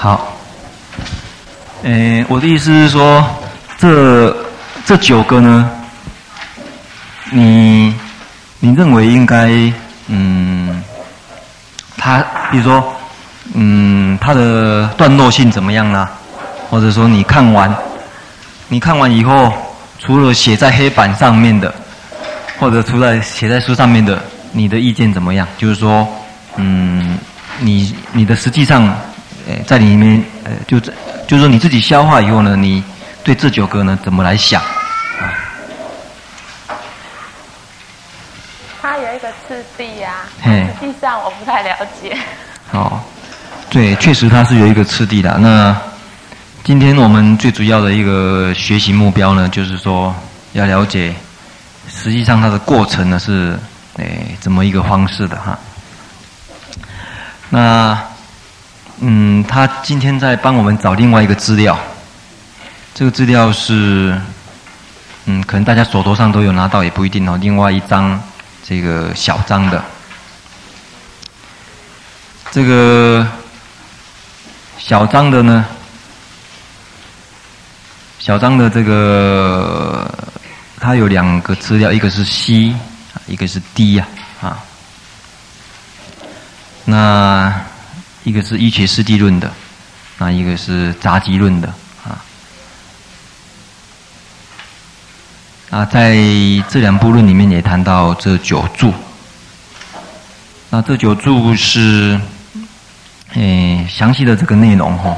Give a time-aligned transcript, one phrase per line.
[0.00, 0.32] 好。
[1.82, 3.24] 诶，我的意思是说，
[3.76, 4.34] 这
[4.86, 5.68] 这九个呢，
[7.32, 7.92] 你
[8.60, 9.50] 你认为应该，
[10.06, 10.80] 嗯，
[11.96, 12.92] 它比如说，
[13.54, 16.08] 嗯，它的段落性怎么样呢？
[16.70, 17.74] 或者说你看完，
[18.68, 19.52] 你看完以后，
[19.98, 21.74] 除了写在黑板上面的，
[22.60, 24.22] 或者除了写在书上面的，
[24.52, 25.44] 你的意见怎么样？
[25.58, 26.06] 就是说，
[26.54, 27.18] 嗯，
[27.58, 28.96] 你你的实际上，
[29.48, 30.92] 诶，在里面，呃，就这。
[31.26, 32.84] 就是说你自己消化以后呢，你
[33.24, 34.62] 对这九个呢怎么来想？
[34.62, 35.32] 啊，
[38.80, 42.16] 它有一个次第呀，实际上我不太了解。
[42.72, 43.00] 哦，
[43.70, 45.36] 对，确实它是有一个次第的。
[45.38, 45.76] 那
[46.62, 50.14] 今天我们最主要的一个学习目标呢，就是说
[50.52, 51.14] 要了解，
[51.88, 53.58] 实际上它的过程呢是
[53.96, 55.58] 哎怎么一个方式的哈。
[57.48, 57.98] 那。
[59.00, 61.78] 嗯，他今天在帮我们找另外一个资料，
[62.94, 64.20] 这个资料是，
[65.26, 67.38] 嗯，可能大家手头上都有拿到，也不一定哦。
[67.40, 68.20] 另外一张
[68.64, 69.84] 这个小张的，
[72.50, 73.24] 这个
[74.78, 75.64] 小张的呢，
[78.18, 80.10] 小张的这个，
[80.80, 82.74] 它有两个资料，一个是 C，
[83.28, 84.08] 一个是 D 呀，
[84.40, 84.58] 啊，
[86.84, 87.67] 那。
[88.28, 89.50] 一个是医学四谛论的，
[90.18, 91.68] 那一个是杂集论的
[92.04, 92.20] 啊。
[95.70, 96.14] 啊，在
[96.68, 98.92] 这两部论里面也谈到这九柱。
[100.68, 102.20] 那这九柱是，
[103.32, 105.16] 诶，详细的这个内容哈，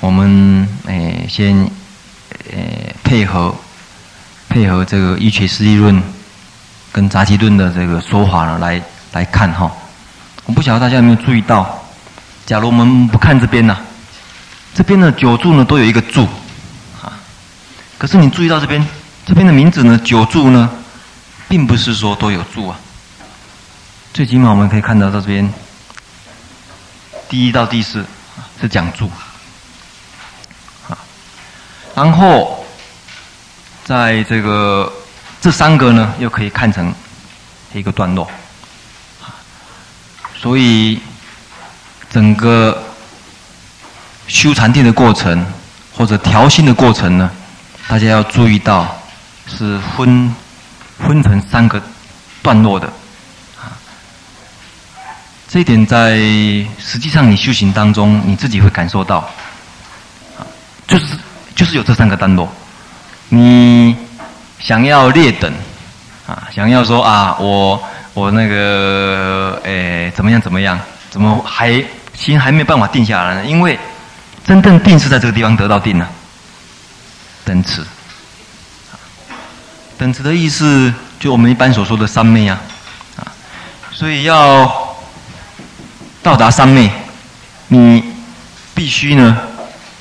[0.00, 1.70] 我们诶先
[2.50, 3.54] 诶配合
[4.48, 6.02] 配合这个医学四谛论
[6.90, 9.70] 跟杂集论的这个说法呢来来看哈。
[10.46, 11.80] 我不晓得大家有没有注意到。
[12.46, 13.74] 假如我们不看这边呢，
[14.74, 16.28] 这边的九柱呢都有一个柱，
[17.02, 17.08] 啊，
[17.96, 18.86] 可是你注意到这边，
[19.24, 20.68] 这边的名字呢九柱呢，
[21.48, 22.78] 并不是说都有柱啊。
[24.12, 25.50] 最起码我们可以看到到这边，
[27.30, 28.04] 第一到第四
[28.60, 29.10] 是讲柱，
[30.90, 30.98] 啊，
[31.94, 32.62] 然后
[33.86, 34.92] 在这个
[35.40, 36.94] 这三个呢又可以看成
[37.72, 38.30] 一个段落，
[39.22, 39.32] 啊，
[40.38, 41.00] 所以。
[42.14, 42.80] 整个
[44.28, 45.44] 修禅定的过程，
[45.92, 47.28] 或者调心的过程呢，
[47.88, 48.96] 大家要注意到
[49.48, 50.32] 是分
[50.96, 51.82] 分成三个
[52.40, 52.86] 段落的，
[53.58, 53.74] 啊，
[55.48, 56.14] 这一点在
[56.78, 59.28] 实际上你修行当中你自己会感受到，
[60.86, 61.18] 就是
[61.56, 62.48] 就是有这三个段落，
[63.28, 63.96] 你
[64.60, 65.52] 想要劣等，
[66.28, 67.82] 啊，想要说啊，我
[68.12, 70.78] 我那个诶怎么样怎么样，
[71.10, 71.84] 怎么还？
[72.24, 73.78] 心还没有办法定下来呢，因为
[74.46, 76.08] 真正定是在这个地方得到定呢。
[77.44, 77.84] 等持，
[79.98, 80.90] 等持的意思
[81.20, 82.58] 就我们一般所说的三昧啊，
[83.18, 83.28] 啊，
[83.92, 84.96] 所以要
[86.22, 86.90] 到达三昧，
[87.68, 88.02] 你
[88.74, 89.36] 必须呢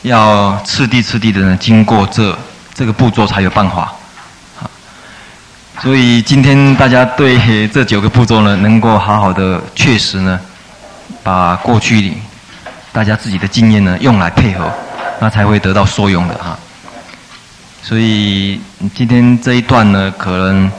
[0.04, 2.38] 要次第次第的呢经过这
[2.74, 3.94] 这个步骤才有办法，
[4.62, 4.64] 啊，
[5.82, 10.40] 所以今天大家对这九个步骤呢能够好好的确实呢。
[11.24, 12.14] 把过去
[12.92, 14.70] 大家自己的经验呢用来配合，
[15.20, 16.60] 那才会得到受用的哈。
[17.82, 18.62] 所以
[18.94, 20.72] 今天这一段呢，可能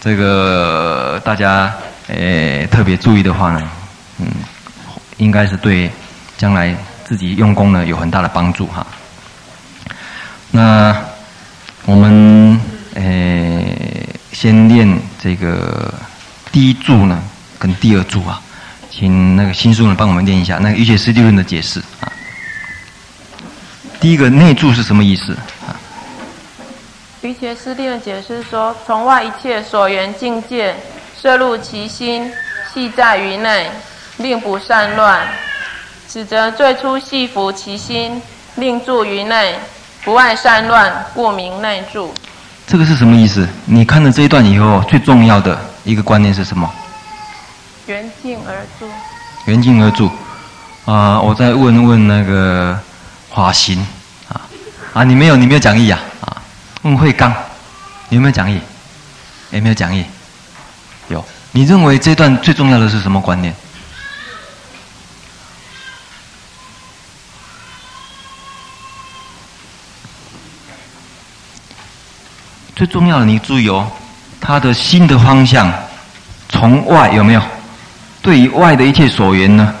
[0.00, 1.72] 这个大家
[2.08, 3.70] 诶特别注意的话呢，
[4.18, 4.26] 嗯，
[5.18, 5.90] 应该是对
[6.36, 6.74] 将来
[7.04, 8.86] 自己用功呢有很大的帮助哈。
[10.50, 10.96] 那
[11.84, 12.60] 我们
[12.94, 15.92] 诶先练这个
[16.50, 17.22] 第一柱呢，
[17.58, 18.40] 跟第二柱啊。
[18.90, 22.10] 请那个新书人帮我们念一下那个《医学四谛论》的解释啊。
[24.00, 25.32] 第一个内住是什么意思
[25.66, 25.78] 啊？
[27.28, 30.74] 《医学四谛论》解释说：从外一切所缘境界
[31.20, 32.30] 摄入其心，
[32.74, 33.70] 系在于内，
[34.16, 35.20] 令不散乱。
[36.08, 38.20] 此则最初系服其心，
[38.56, 39.54] 令住于内，
[40.02, 42.12] 不爱散乱，故名内住。
[42.66, 43.46] 这个是什么意思？
[43.66, 46.68] 你看了这一段以后，最重要的一个观念是什么？
[47.90, 48.88] 缘境而住，
[49.46, 50.08] 缘境而住，
[50.84, 52.78] 啊、我再问问那个
[53.28, 53.84] 华行
[54.28, 54.40] 啊
[54.94, 55.02] 啊！
[55.02, 56.40] 你没有，你没有讲义啊啊！
[56.82, 57.34] 问慧刚，
[58.08, 58.60] 你有没有讲义？
[59.50, 60.04] 有没有讲义？
[61.08, 61.24] 有。
[61.50, 63.52] 你认为这段最重要的是什么观念？
[72.76, 73.90] 最重要的，你注意哦，
[74.40, 75.68] 他的心的方向
[76.48, 77.42] 从外有没有？
[78.22, 79.74] 对于外的一切所缘呢，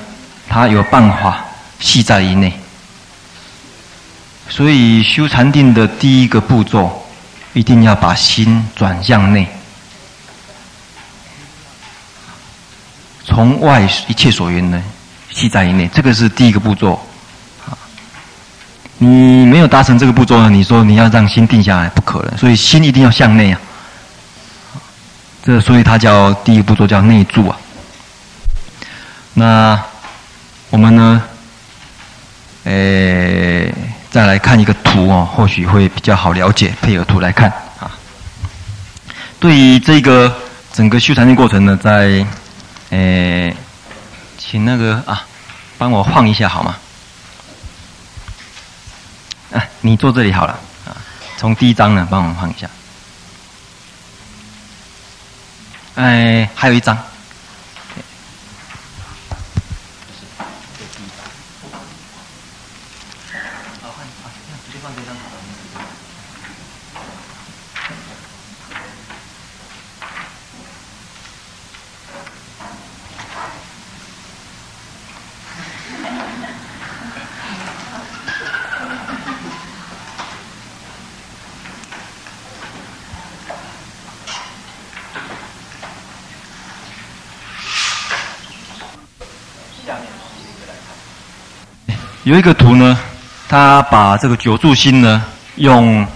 [0.48, 1.44] 他有办法
[1.78, 2.52] 系在于内，
[4.48, 7.06] 所以修禅定的第一个步骤，
[7.52, 9.46] 一定要把心转向内，
[13.24, 14.82] 从外一切所缘呢，
[15.30, 16.98] 系在于内，这个是第一个步骤。
[19.02, 22.36] 你没有达成这个步骤呢，你说你要让心定下来，不可能。
[22.36, 23.60] 所以心一定要向内啊。
[25.42, 27.56] 这所以它叫第一个步骤叫内住啊。
[29.34, 29.80] 那
[30.70, 31.22] 我们呢？
[32.64, 33.72] 诶，
[34.10, 36.74] 再来看一个图哦，或许会比较好了解。
[36.82, 37.48] 配合图来看
[37.80, 37.90] 啊。
[39.38, 40.34] 对于这个
[40.72, 42.24] 整个修禅定过程呢，在
[42.90, 43.56] 诶，
[44.36, 45.24] 请那个啊，
[45.78, 46.76] 帮我晃一下好吗？
[49.52, 50.52] 啊，你坐这里好了
[50.86, 50.94] 啊。
[51.38, 52.68] 从第一张呢，帮我们晃一下。
[55.94, 56.96] 哎，还有一张。
[92.30, 92.96] 有一个图呢，
[93.48, 95.20] 他把这个九柱心呢，
[95.56, 96.06] 用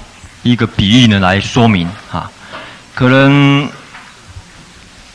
[0.45, 2.31] 一个比喻呢来说明哈。
[2.95, 3.69] 可能，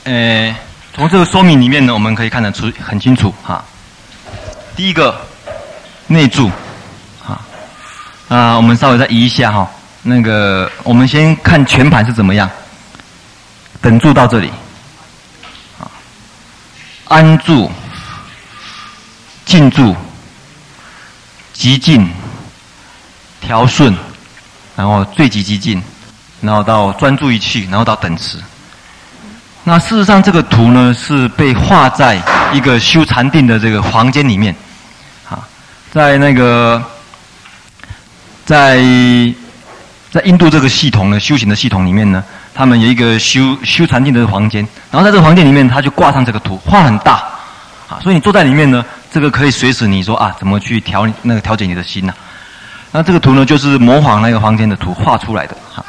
[0.03, 0.53] 呃，
[0.93, 3.63] 从这个说明里面呢，我们可以看得出很清楚哈。
[4.75, 5.17] 第一个
[6.07, 6.51] 内柱，
[7.25, 7.39] 啊
[8.27, 9.71] 啊，我们稍微再移一下哈。
[10.03, 12.49] 那个，我们先看全盘是怎么样。
[13.79, 14.51] 等住到这里，
[15.79, 15.87] 啊，
[17.05, 17.71] 安住，
[19.45, 19.95] 静住。
[21.59, 22.09] 极静，
[23.41, 23.93] 调顺，
[24.77, 25.83] 然后最极极静，
[26.39, 28.37] 然后到专注一气，然后到等持。
[29.65, 32.17] 那事实上，这个图呢是被画在
[32.53, 34.55] 一个修禅定的这个房间里面，
[35.29, 35.45] 啊，
[35.91, 36.81] 在那个
[38.45, 38.77] 在
[40.09, 42.23] 在印度这个系统的修行的系统里面呢，
[42.55, 47.15] 他们有一个修修禅定的房间，然后在这个房间里面，他就挂上这个图，画很大，
[47.89, 48.85] 啊，所以你坐在里面呢。
[49.11, 52.27] 这个可以随时你说啊，怎么去调那个调节你的心呢、啊？
[52.91, 55.85] 那这个图呢，就是模仿那个房间的图画出来的哈。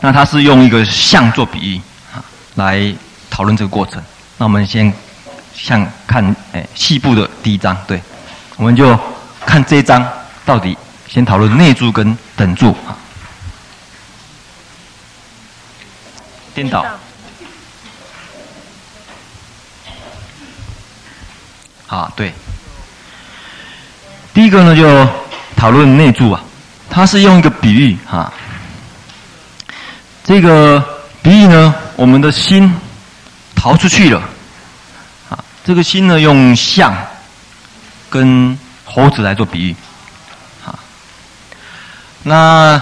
[0.00, 1.80] 那它是用一个像做比喻
[2.14, 2.24] 啊，
[2.54, 2.94] 来
[3.30, 4.02] 讨论这个过程。
[4.38, 4.92] 那我们先
[5.54, 8.00] 像看诶细部的第一章，对，
[8.56, 8.98] 我们就
[9.46, 10.06] 看这一章
[10.44, 10.76] 到底
[11.06, 12.96] 先讨论内住跟等住啊。
[16.54, 16.84] 颠倒。
[21.90, 22.32] 啊，对。
[24.32, 25.08] 第一个呢，就
[25.56, 26.40] 讨论内住啊，
[26.88, 28.32] 它是用一个比喻啊。
[30.22, 30.82] 这个
[31.20, 32.72] 比喻呢，我们的心
[33.56, 34.22] 逃出去了，
[35.28, 36.94] 啊，这个心呢，用象
[38.08, 39.76] 跟猴子来做比喻，
[40.64, 40.78] 啊，
[42.22, 42.80] 那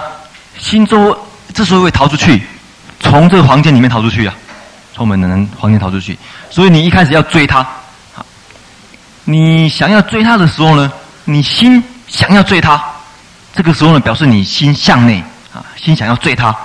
[0.59, 1.17] 心中
[1.55, 2.43] 之所以会逃出去，
[2.99, 4.35] 从这个房间里面逃出去啊，
[4.93, 6.19] 从我们的人房间逃出去，
[6.51, 7.67] 所以你一开始要追他。
[9.29, 10.91] 你想要追他的时候呢，
[11.25, 12.83] 你心想要追他，
[13.55, 16.55] 这个时候呢，表示你心向内啊，心想要追他。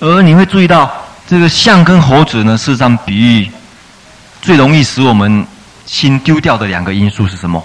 [0.00, 0.90] 而你会注意到，
[1.28, 3.48] 这个象跟猴子呢，事实上比喻
[4.42, 5.46] 最容易使我们
[5.86, 7.64] 心丢掉的两个因素是什么？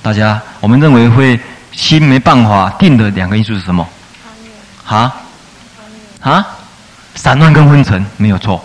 [0.00, 1.38] 大家，我们认为会
[1.72, 3.86] 心没办法定的两个因素是什么？
[4.86, 5.14] 啊？
[6.22, 6.46] 啊？
[7.14, 8.64] 散乱跟昏沉没有错，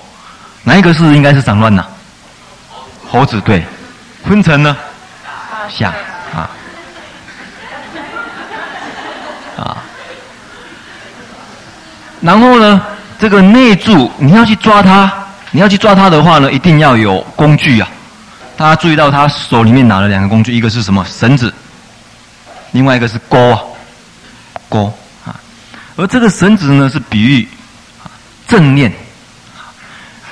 [0.63, 1.85] 哪一个是应该是散乱呢？
[3.09, 3.61] 猴子对。
[4.27, 4.75] 昏沉呢？
[5.69, 5.93] 下
[6.35, 6.49] 啊
[9.57, 9.77] 啊，
[12.19, 12.81] 然后呢，
[13.17, 15.09] 这个内柱你要去抓它，
[15.51, 17.87] 你要去抓它的话呢，一定要有工具啊。
[18.57, 21.05] 大家注意到他手里面拿了两个工具，一个是什么？
[21.05, 21.53] 绳子，
[22.71, 23.61] 另外一个是钩啊，
[24.67, 24.93] 钩
[25.25, 25.33] 啊。
[25.95, 27.47] 而这个绳子呢，是比喻
[28.49, 28.91] 正念，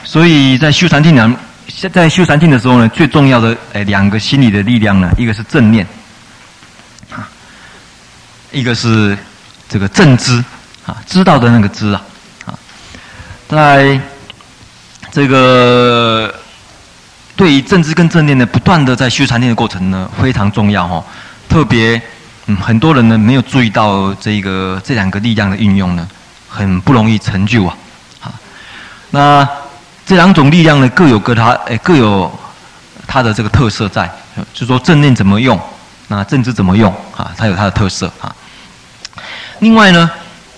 [0.03, 1.33] 所以在修禅定两。
[1.81, 5.83] 在在修禅定的时候呢，最重要的诶两个心理的力量呢，一个是正念，
[7.09, 7.27] 啊，
[8.51, 9.17] 一个是
[9.67, 10.43] 这个正知，
[10.85, 12.03] 啊，知道的那个知啊，
[12.45, 12.53] 啊，
[13.47, 13.99] 在
[15.11, 16.31] 这个
[17.35, 21.03] 对于正知跟正念呢，不断的在修禅定的过程呢，非常重要哈。
[21.49, 21.99] 特别
[22.45, 26.07] 嗯，很多人呢没有注意到这个这两个力量的运用呢，
[26.47, 27.75] 很不容易成就啊，
[28.21, 28.33] 啊，
[29.09, 29.49] 那。
[30.11, 32.29] 这两种力量呢，各有各它，诶，各有
[33.07, 34.03] 它的这个特色在。
[34.53, 35.57] 就是说正念怎么用，
[36.09, 37.31] 那正知怎么用啊？
[37.37, 38.35] 它有它的特色啊。
[39.59, 40.11] 另外呢，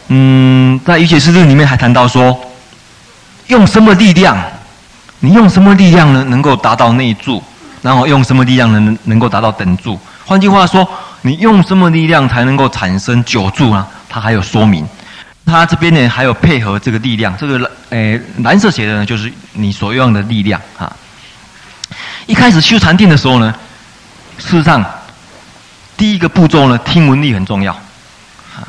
[0.08, 2.36] 嗯，在《瑜伽师论》里面还谈到说，
[3.46, 4.36] 用什么力量？
[5.20, 6.24] 你用什么力量呢？
[6.30, 7.40] 能够达到内住？
[7.84, 10.00] 然后用什么力量能能够达到等住？
[10.26, 10.90] 换句话说，
[11.22, 13.86] 你用什么力量才能够产生久住呢？
[14.10, 14.84] 它还有说明。
[15.46, 20.92] 它这边呢还有配合这个力量，这个蓝诶蓝色写的呢就是你所用的力量啊。
[22.26, 23.54] 一开始修禅定的时候呢，
[24.40, 24.84] 事实上
[25.98, 27.74] 第一个步骤呢听闻力很重要
[28.56, 28.64] 啊，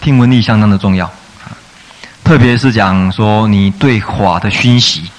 [0.00, 1.52] 听闻力相当的重要啊，
[2.24, 5.10] 特别是讲说你对法的熏习，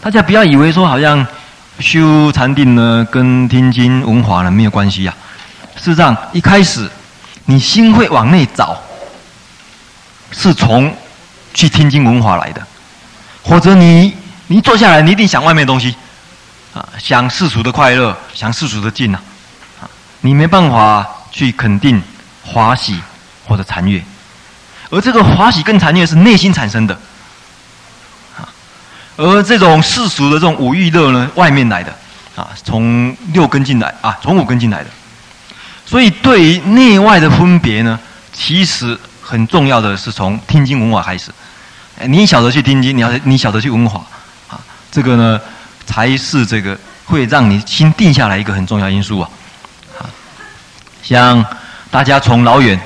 [0.00, 1.24] 大家不要以为说好像
[1.78, 5.14] 修禅定呢跟听经闻法呢没有关系呀，
[5.76, 6.90] 事实上一开始
[7.44, 8.76] 你心会往内找。
[10.36, 10.92] 是从
[11.54, 12.60] 去听经文化来的，
[13.42, 14.12] 或者你
[14.48, 15.94] 你坐下来，你一定想外面的东西，
[16.74, 19.18] 啊，想世俗的快乐，想世俗的劲呐，
[19.80, 19.88] 啊，
[20.22, 22.02] 你没办法去肯定
[22.44, 22.98] 欢喜
[23.46, 24.02] 或者禅悦，
[24.90, 26.98] 而这个欢喜跟禅悦是内心产生的，
[28.36, 28.48] 啊，
[29.16, 31.96] 而这种世俗的这种五欲乐呢，外面来的，
[32.34, 34.90] 啊，从六根进来啊，从五根进来的，
[35.86, 37.98] 所以对于内外的分别呢，
[38.32, 38.98] 其实。
[39.26, 41.30] 很重要的是从听经文化开始，
[42.06, 44.04] 你晓得去听经，你要你晓得去文化，
[44.50, 44.60] 啊，
[44.92, 45.40] 这个呢
[45.86, 49.30] 才是这个会让你心定下来一个很重要因素啊，
[49.98, 50.04] 啊，
[51.02, 51.42] 像
[51.90, 52.78] 大家从老远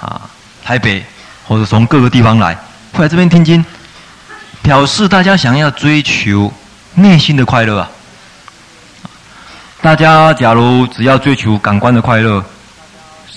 [0.00, 0.22] 啊
[0.64, 1.04] 台北
[1.46, 2.56] 或者从各个地方来，
[2.94, 3.62] 会来这边听经，
[4.62, 6.50] 表示大家想要追求
[6.94, 7.90] 内心的快乐啊。
[9.82, 12.42] 大家假如只要追求感官的快乐，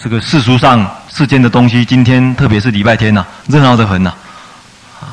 [0.02, 0.90] 这个世俗上。
[1.12, 4.14] 世间的东西，今天特别是礼拜天呐、热闹得很呐，
[5.02, 5.10] 啊，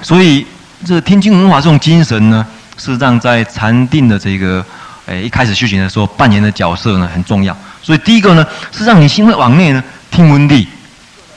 [0.00, 0.46] 所以
[0.86, 2.46] 这天经闻法这种精神呢，
[2.78, 4.64] 是让在禅定的这个
[5.06, 7.54] 诶一开始修行的时候扮演的角色呢很重要。
[7.82, 10.68] 所以第一个呢，是让你心会往内呢听闻力，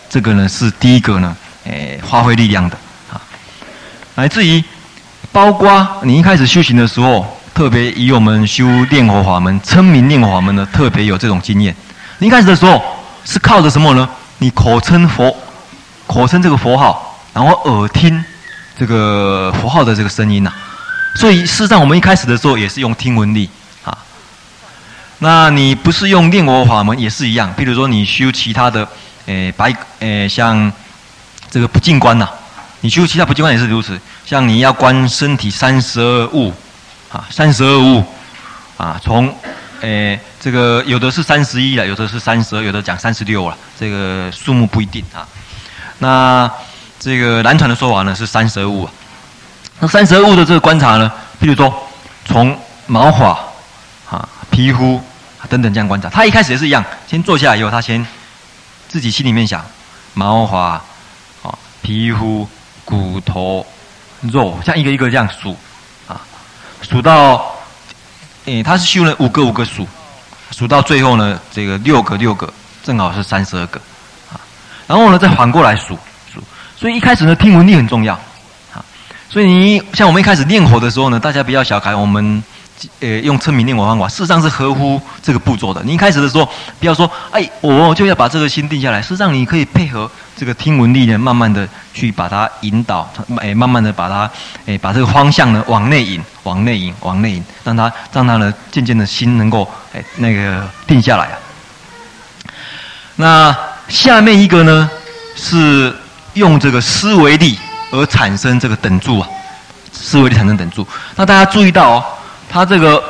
[0.08, 2.78] 这个呢是第一个呢诶发挥力量的
[3.12, 3.20] 啊。
[4.16, 4.64] 来自于
[5.32, 11.76] 包括你一开始修行的时候，特别以我们修念佛法门、称名念佛法门呢，特别有这种经验。
[12.20, 12.82] 你一开始的时候。
[13.26, 14.08] 是靠着什么呢？
[14.38, 15.36] 你口称佛，
[16.06, 18.24] 口称这个佛号，然后耳听
[18.78, 20.54] 这个佛号的这个声音呐、
[21.16, 23.50] 所以事实上，我们一开始的时候也是用听闻力
[23.84, 23.98] 啊。
[25.20, 27.52] 那你不是用念佛法门也是一样。
[27.58, 28.88] 比如说你修其他的，
[29.26, 30.72] 诶白诶像
[31.50, 32.30] 这个不净观呐，
[32.82, 34.00] 你修其他不净观也是如此。
[34.26, 36.54] 像你要观身体三十二物
[37.12, 38.04] 啊，三十二物
[38.78, 39.34] 啊，从。
[39.86, 45.28] 诶，这个有的是三十一了，有的是三十二，有的讲三十六了，这个数目不一定啊。
[46.00, 46.52] 那
[47.00, 48.90] 这个南传的说法呢是三十二物。
[49.80, 51.72] 那三十二物的这个观察呢，比如说
[52.26, 53.38] 从毛发
[54.10, 55.00] 啊、皮肤
[55.50, 58.04] 等等这样观察，他一开始也是一样，先坐下来以后，他先
[58.88, 59.64] 自己心里面想
[60.16, 60.82] 毛发
[61.44, 62.50] 啊、皮肤、
[62.84, 63.64] 骨头、
[64.22, 65.56] 肉，像一个一个这样数
[66.08, 66.20] 啊，
[66.82, 67.52] 数到。
[68.46, 69.88] 诶，他是修了五个五个数，
[70.52, 72.52] 数到最后呢，这个六个六个，
[72.84, 73.80] 正好是三十二个，
[74.32, 74.40] 啊，
[74.88, 75.98] 然后呢再反过来数
[76.34, 76.42] 数，
[76.78, 78.14] 所以一开始呢听闻力很重要，
[78.74, 78.84] 啊，
[79.30, 82.44] 所以你像我们一开始念佛的时候呢，大家不要小看我们。
[83.00, 85.82] 呃，用称名念佛方法，事实上是合乎这个步骤的。
[85.84, 89.02] 你一开始的时候，不要说，哎，我就要把这个心定下来。
[89.02, 94.30] 事实上，你可以配合这个听闻力呢，慢慢的去把它引导，哎，慢慢的把它，
[94.66, 101.38] 哎，把这个方向呢往内引，往内引，往内引，让它，让它呢，渐渐的心能够，哎，那个定下来啊。
[103.16, 103.56] 那
[103.88, 104.90] 下面一个呢，
[105.36, 105.96] 是
[106.34, 107.58] 用这个思维力
[107.92, 109.28] 而产生这个等住啊，
[109.94, 110.86] 思维力产生等住。
[111.16, 112.04] 那大家注意到哦。
[112.56, 113.04] 它这个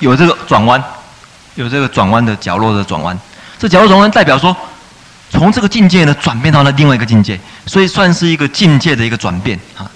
[0.00, 0.82] 有这个转弯，
[1.54, 3.16] 有这个转弯的角落的转弯，
[3.56, 4.56] 这角落转弯代表说，
[5.30, 9.88] 从这个境界呢转变到了另外一个境界，所以算是一个境界的一个转变啊。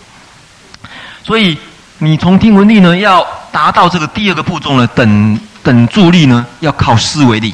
[1.24, 1.58] 所以
[1.98, 7.52] 你从听闻力呢，要达到这个第二个步骤呢，等等助力呢，要靠思维力，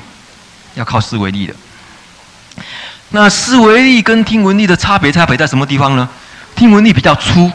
[0.74, 1.54] 要靠思维力的。
[3.08, 6.06] 那思维力跟听闻力的差别差别在什么地方呢？
[6.54, 7.50] 听闻力比较粗，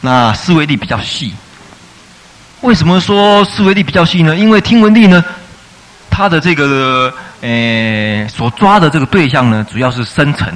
[0.00, 1.32] 那思维力比较细。
[2.64, 4.34] 为什么说思维力比较细呢？
[4.34, 5.22] 因为听闻力呢，
[6.08, 10.48] 它的这个呃、所抓的这个对象呢，主要是声尘，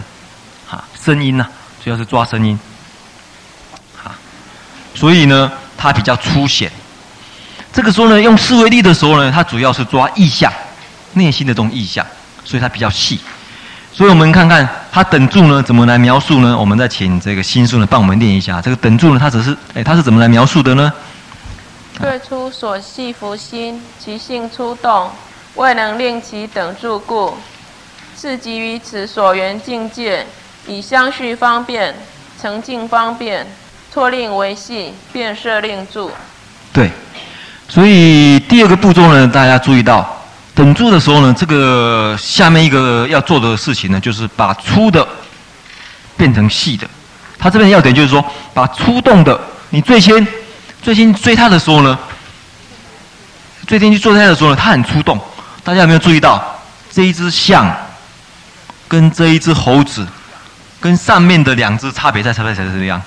[0.66, 1.46] 哈，声音呐、
[1.84, 2.58] 主要是抓声音，
[3.94, 4.10] 哈，
[4.94, 6.72] 所以呢，它比较粗显。
[7.74, 10.50] 这个时候呢，用思维力的时候呢，它主要是抓意象，
[11.12, 12.06] 内心的这种意象，
[12.42, 13.20] 所以它比较细。
[13.92, 16.56] 所以我们看看它等住呢，怎么来描述呢？
[16.56, 18.62] 我们再请这个新书呢，帮我们念一下。
[18.62, 20.90] 这个等住呢，它只是哎，它是怎么来描述的呢？
[22.00, 25.10] 对初所系伏心，其性初动，
[25.56, 27.34] 未能令其等住故，
[28.16, 30.24] 是及于此所缘境界，
[30.68, 31.92] 以相续方便，
[32.40, 33.44] 成净方便，
[33.92, 36.10] 托令为系，便设令住。
[36.72, 36.88] 对，
[37.68, 40.24] 所以第二个步骤呢，大家注意到，
[40.54, 45.06] 等住的时候呢，这个下面一个要做的事情呢，就是把粗的
[46.16, 46.88] 变成细的。
[47.36, 48.24] 他这边要点就是说，
[48.54, 49.40] 把粗动的，
[49.70, 50.24] 你最先
[50.82, 51.98] 最近追他的时候呢，
[53.66, 55.20] 最近去追他的时候呢，他很出动。
[55.62, 56.42] 大家有没有注意到，
[56.90, 57.70] 这一只象
[58.86, 60.06] 跟这一只猴子，
[60.80, 63.00] 跟上面的两只差别在差别在这样？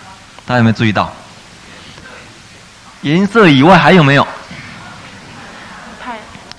[0.46, 1.12] 大家有没有注意到？
[3.02, 4.28] 颜色以外还有没有？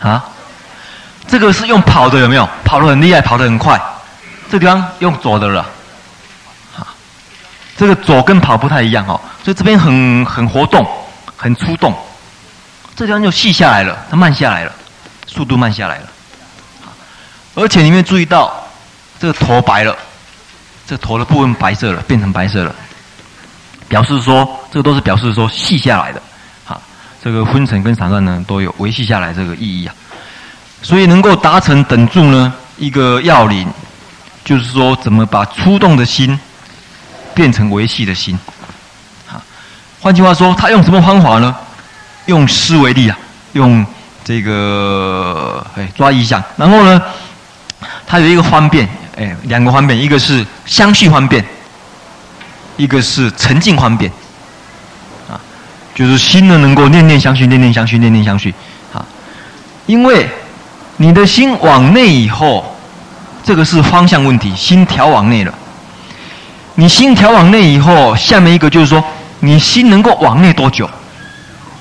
[0.01, 0.25] 啊，
[1.29, 2.49] 这个是用跑的有没有？
[2.65, 3.81] 跑得很厉害，跑得很快。
[4.51, 5.65] 这地方用走的了。
[7.77, 10.87] 这个走跟跑不太一样哦，所以这边很很活动，
[11.43, 11.93] 很出动。
[12.95, 14.73] 这地方就细下来了，它慢下来了，
[15.27, 16.09] 速度慢下来了。
[17.57, 18.65] 而且你们注意到，
[19.19, 19.97] 这个头白了，
[20.87, 22.73] 这头的部分白色了，变成白色了，
[23.89, 26.23] 表示说这个都是表示说细下来的。
[26.65, 26.81] 好，
[27.21, 29.95] 这个昏沉跟散乱呢都有维系下来这个意义啊。
[30.81, 33.69] 所以能够达成等住呢，一个要领，
[34.45, 36.39] 就是说怎么把出动的心。
[37.35, 38.39] 变成维系的心，
[40.03, 41.55] 换句话说，他用什么方法呢？
[42.27, 43.17] 用思维力啊，
[43.53, 43.87] 用
[44.25, 47.01] 这个哎抓意象，然后呢，
[48.05, 51.45] 他有一个方便，哎，两个方便，一个是相续方便，
[52.77, 54.11] 一个是澄净方便，
[55.31, 55.39] 啊，
[55.95, 58.53] 就是心呢能够念念相续，念念相续，念念相续，
[58.93, 59.07] 啊，
[59.87, 60.29] 因为
[60.97, 62.77] 你的心往内以后，
[63.45, 65.55] 这个是方向问题，心调往内了。
[66.75, 69.05] 你心调往内以后，下面一个就是说，
[69.45, 70.89] 你心能够往内多久？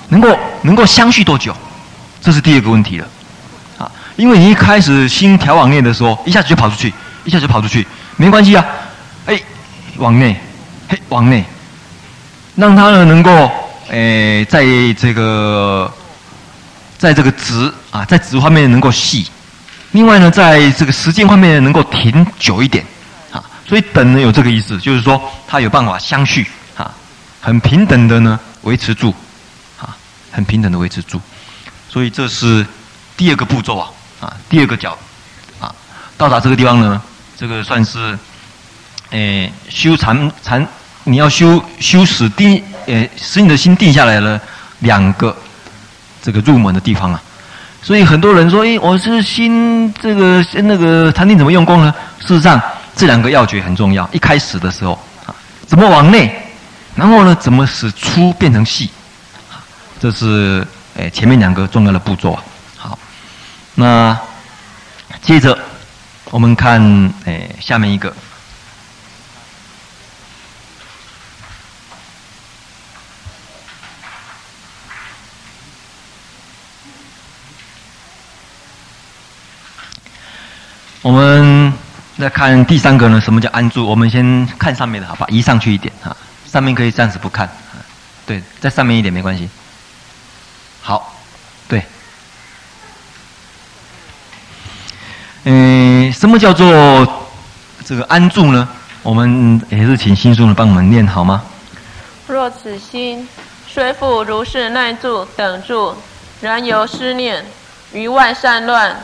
[0.10, 1.56] 能够能够相续多久？
[2.22, 3.08] 这是第二个问题了，
[3.78, 6.94] 啊，因为你一开始心调往内的时候，一下子就跑出去，
[7.24, 7.86] 一下子就跑出去，
[8.18, 8.66] 没关系啊，
[9.26, 9.40] 哎，
[9.98, 10.36] 往内，
[10.90, 11.46] 嘿，往内，
[12.56, 13.50] 让它呢能够，
[13.90, 14.64] 诶，在
[15.00, 15.92] 这个，
[16.98, 19.28] 在这个直啊，在直方面能够细，
[19.92, 22.84] 另外呢，在这个时间方面能够停久一点。
[23.32, 26.46] 啊所以等呢有这个意思，就是说它有办法相续，
[27.42, 29.14] 很平等的呢维持住，
[29.78, 29.98] 啊，
[30.32, 31.20] 很平等的维持住。
[31.90, 32.66] 所以这是
[33.18, 33.90] 第二个步骤啊，
[34.22, 34.98] 啊，第二个角，
[35.60, 35.74] 啊，
[36.18, 37.02] 到达这个地方呢，
[37.36, 38.18] 这个算是，
[39.10, 40.66] 诶，修禅禅，
[41.04, 44.40] 你要修修使定，诶，使你的心定下来了，
[44.80, 45.36] 两个
[46.22, 47.22] 这个入门的地方啊。
[47.82, 51.94] 所以很多人说，诶，我是心这个那个禅定怎么用功呢？
[52.20, 52.62] 事实上。
[52.94, 54.08] 这两个要诀很重要。
[54.12, 55.34] 一开始的时候，啊，
[55.66, 56.30] 怎么往内？
[56.96, 58.90] 然后呢，怎么使粗变成细？
[60.00, 62.44] 这是诶前面两个重要的步骤啊。
[62.78, 63.00] 好，
[63.76, 64.18] 那
[65.22, 65.58] 接着
[66.26, 66.82] 我们看
[67.26, 68.14] 诶下面一个。
[81.02, 81.74] 我们。
[82.20, 83.20] 再看第三个呢？
[83.20, 83.84] 什么叫安住？
[83.84, 85.26] 我们先看上面的，好吧？
[85.30, 86.16] 移上去一点哈，
[86.52, 87.50] 上面可以暂时不看。
[88.26, 89.50] 对，在上面一点没关系。
[90.82, 91.16] 好，
[91.68, 91.84] 对。
[95.46, 97.28] 嗯，什么叫做
[97.86, 98.68] 这个安住呢？
[99.02, 101.44] 我们也是请心书呢帮我们念好吗？
[102.28, 103.28] 若此心
[103.68, 105.96] 虽复如是耐住等住，
[106.42, 107.46] 然由思念
[107.94, 109.04] 于外散乱。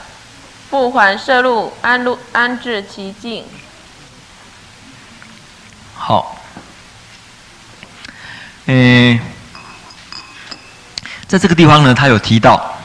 [0.69, 3.45] 复还摄入安入安置其境。
[5.95, 6.36] 好，
[8.67, 9.19] 诶，
[11.27, 12.77] 在这个地方呢，他有提到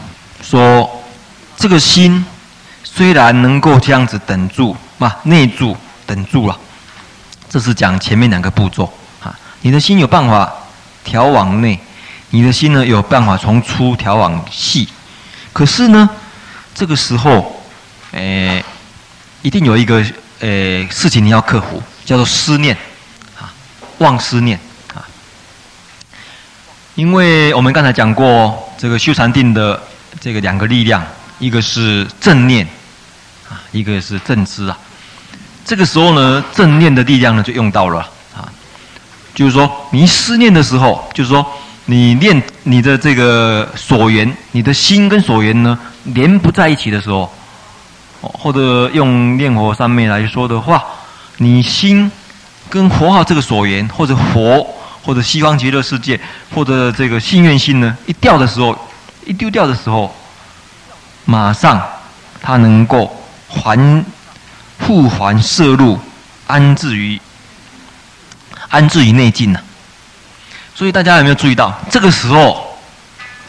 [0.43, 0.91] 说，
[1.57, 2.25] 这个心
[2.83, 6.59] 虽然能够这样子等住，嘛内住等住了，
[7.49, 8.93] 这是讲前面两个步骤
[9.23, 9.39] 啊。
[9.61, 10.53] 你的心有办法
[11.05, 11.79] 调往内，
[12.31, 14.89] 你的心呢有办法从粗调往细，
[15.53, 16.09] 可是呢，
[16.75, 17.59] 这个时候。
[18.13, 18.63] 诶，
[19.41, 20.05] 一定有一个
[20.41, 22.77] 诶事情你要克服，叫做思念，
[23.41, 23.51] 啊，
[24.01, 24.61] 妄思念。
[26.95, 29.81] 因为我们刚才讲过，这个修禅定的
[30.21, 31.03] 这个两个力量，
[31.39, 32.67] 一个是正念，
[33.49, 34.79] 啊，一个是正知啊。
[35.65, 38.01] 这个时候呢，正念的力量呢就用到了
[38.37, 38.47] 啊，
[39.35, 41.47] 就是说你思念的时候，就是说
[41.87, 47.33] 你念你的这个所缘，你的心跟所缘呢连不在一起的时候。
[48.23, 50.81] 或者用念佛上面来说的话，
[51.39, 52.09] 你心
[52.71, 54.65] 跟佛号这个所缘，或者佛
[55.03, 56.19] 或者西方极乐世界，
[56.55, 58.79] 或者这个信愿心呢，一掉的时候，
[59.27, 60.15] 一丢掉的时候，
[61.25, 61.83] 马上
[62.41, 63.15] 他能够
[63.49, 64.05] 还
[64.79, 65.99] 复还摄入，
[66.47, 67.21] 安置于
[68.69, 69.61] 安置于内境呢。
[70.75, 72.79] 所以大家有没有注意到，这个时候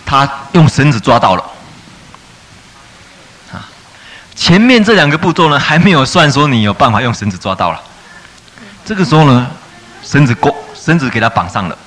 [0.05, 1.43] 他用绳子抓到了
[3.51, 3.69] 啊。
[4.35, 7.81] 前面这两个步骤呢，还没有算说你有办法用绳子抓到了。
[8.85, 9.49] 这个时候呢，
[10.03, 11.77] 绳子勾，绳子给它绑上了，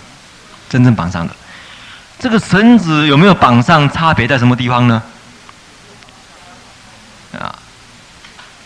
[0.68, 1.37] 真正绑上了。
[2.18, 3.90] 这个绳子有没有绑上？
[3.90, 5.02] 差别在什么地方呢？
[7.38, 7.54] 啊，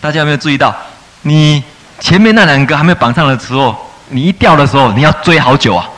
[0.00, 0.74] 大家有没有注意到？
[1.22, 1.62] 你
[1.98, 5.88] 前面那两个还没有绑上的时候，你一掉的时候，你要追好久啊，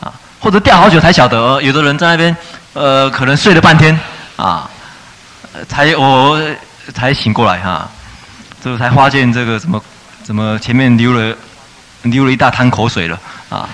[0.00, 1.60] 啊，或者掉好久才晓得。
[1.60, 2.36] 有的人在那边，
[2.72, 3.98] 呃，可能睡了半天
[4.36, 4.70] 啊，
[5.68, 6.40] 才我。
[6.92, 7.88] 才醒过来哈，
[8.62, 9.82] 这个才发现这个什么，
[10.22, 11.34] 怎么前面流了
[12.02, 13.18] 流了一大滩口水了
[13.54, 13.68] 啊！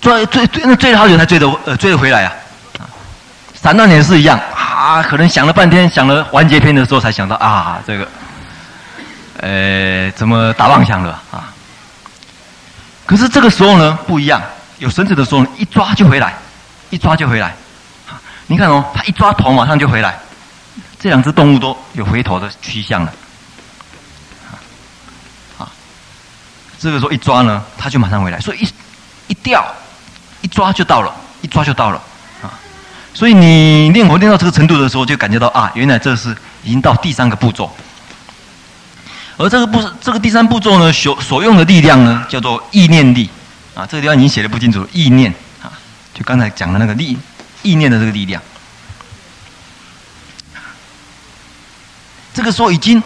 [0.00, 2.32] 追追追，那追了好久才追得呃追得回来啊！
[3.54, 8.08] 散乱也是一样啊，可能想了半天，想了完结篇的时候才想到啊，这个，
[9.38, 11.52] 呃，怎么打妄想了啊？
[13.06, 14.42] 可是这个时候呢不一样，
[14.78, 16.34] 有绳子的时候一抓就回来，
[16.90, 17.54] 一抓就回来。
[18.48, 20.18] 你看哦，他一抓头马上就回来，
[20.98, 23.12] 这两只动物都有回头的趋向了。
[26.82, 28.68] 这个时候一抓呢，他就马上回来，所以一
[29.28, 29.64] 一掉，
[30.40, 32.02] 一抓就到了，一抓就到了。
[32.42, 32.50] 啊，
[33.14, 37.72] 所以你念佛念到这个程度的时候，就感觉到啊，原来这是已经到第三个步骤。
[39.36, 43.30] 而这个步这个第三步骤呢，所所用的力量呢，叫做意念力。
[43.74, 45.70] 啊，这个地方已经写的不清楚，意念啊，
[46.12, 47.16] 就刚才讲的那个力。
[47.64, 48.42] 意念的这个力量，
[52.34, 53.00] 这个时候已经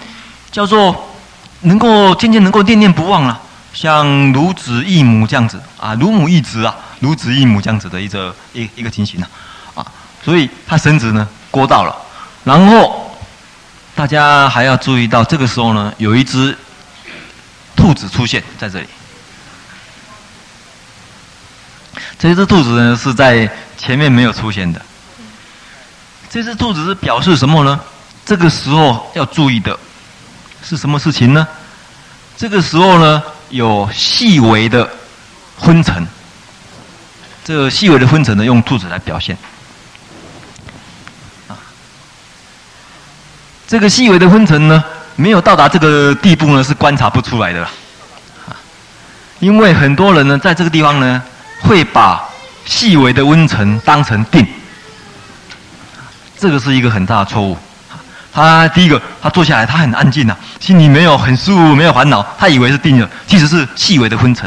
[0.50, 1.14] 叫做
[1.60, 3.38] 能够渐渐能够念念不忘了，
[3.76, 9.26] 像孺子异母这样子啊，孺母异子啊，孺子异母这样子的一个一一个情形呢，
[9.74, 9.86] 啊，
[10.24, 11.94] 所以他绳子呢过到了，
[12.42, 13.14] 然后
[13.94, 16.56] 大家还要注意到，这个时候呢，有一只
[17.76, 18.86] 兔子出现在这里，
[22.18, 23.48] 这只兔子呢是在。
[23.78, 24.80] 前面没有出现的，
[26.30, 27.78] 这只兔子是表示什么呢？
[28.24, 29.78] 这个时候要注意的
[30.64, 31.46] 是什么事情呢？
[32.38, 34.88] 这个时候呢，有细微的
[35.58, 36.06] 昏沉。
[37.44, 39.36] 这个细微的昏沉呢，用兔子来表现。
[41.48, 41.56] 啊，
[43.66, 44.84] 这个细微的昏沉呢，
[45.16, 47.62] 没有到达这个地步呢，是观察不出来的。
[47.62, 47.70] 啊，
[49.40, 51.22] 因为很多人呢，在这个地方呢，
[51.62, 52.22] 会把。
[52.68, 54.44] 细微的温沉当成定，
[56.36, 57.56] 这个是一个很大的错误。
[58.36, 64.46] 他第一个，他坐下来，他很安静呐、啊，心里没有很舒服，没有烦恼，他以为是定了，其实是细微的昏沉，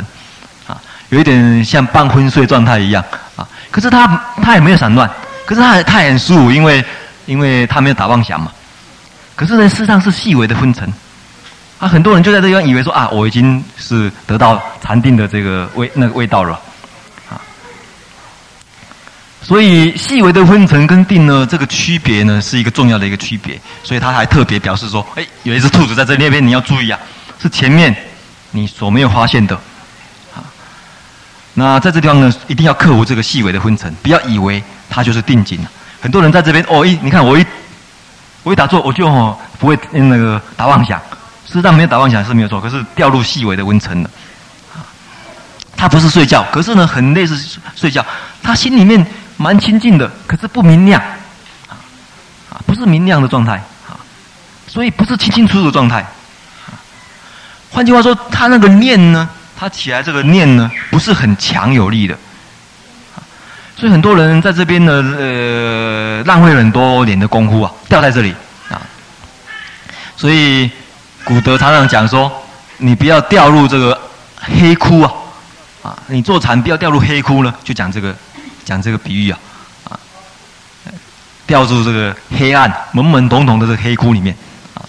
[0.68, 0.78] 啊，
[1.10, 3.04] 有一点像半昏睡状态一样
[3.36, 3.48] 啊。
[3.72, 4.06] 可是他
[4.44, 5.10] 他也没有散乱，
[5.44, 6.86] 可是他他也很舒服，因为
[7.26, 8.52] 因为他没有打妄想嘛。
[9.36, 10.88] 可是呢，事实上是细微的昏沉，
[11.80, 16.60] 啊，很多人就在这地方以为说啊，我已经是得到禅定的这个味那个味道了。
[19.50, 23.60] 所以细微的昏沉跟定呢，这个区别呢是一个重要的一个区别。
[23.84, 27.00] 所以他还特别表示说：“哎，有一只兔子在这那边，你要注意啊，
[27.42, 27.96] 是前面
[28.52, 29.56] 你所没有发现的。”
[30.38, 30.46] 啊，
[31.56, 35.58] 那在这地方呢，一定要克服这个细微的昏沉，不要以为它就是定境。
[36.00, 37.44] 很多人在这边哦，一你看我一
[38.44, 41.00] 我一打坐，我就哦不会那个打妄想，
[41.48, 44.10] 事实上没有打妄想是没有错，可是掉入细微的昏沉了。
[44.76, 44.86] 啊，
[45.76, 47.36] 他不是睡觉，可是呢很类似
[47.76, 48.06] 睡觉，
[48.44, 49.04] 他心里面。
[49.42, 51.02] 蛮清净的，可是不明亮，
[51.70, 51.80] 啊，
[52.50, 53.54] 啊，不是明亮的状态，
[53.88, 53.96] 啊，
[54.68, 56.06] 所以不是清清楚楚的状态，
[57.72, 62.18] 换句话说，他那个念呢，他起来这个念呢，不是很强有力的，
[63.78, 68.36] 所以很多人在这边呢，呃，浪费了很多年的功夫啊，掉在这里，
[68.70, 68.82] 啊，
[70.18, 70.70] 所以
[71.24, 72.30] 古德常常讲说，
[72.76, 73.98] 你不要掉入这个
[74.36, 75.14] 黑窟啊，
[75.82, 78.14] 啊，你坐禅不要掉入黑窟呢，就讲这个。
[78.70, 79.40] 讲这个比喻啊，
[79.86, 79.98] 啊，
[81.48, 84.36] 掉入这个黑暗、懵懵懂懂的这个黑窟里面，
[84.76, 84.86] 啊，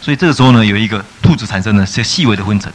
[0.00, 2.72] 所以这个时候呢，有一个兔子产生了些细微的昏沉。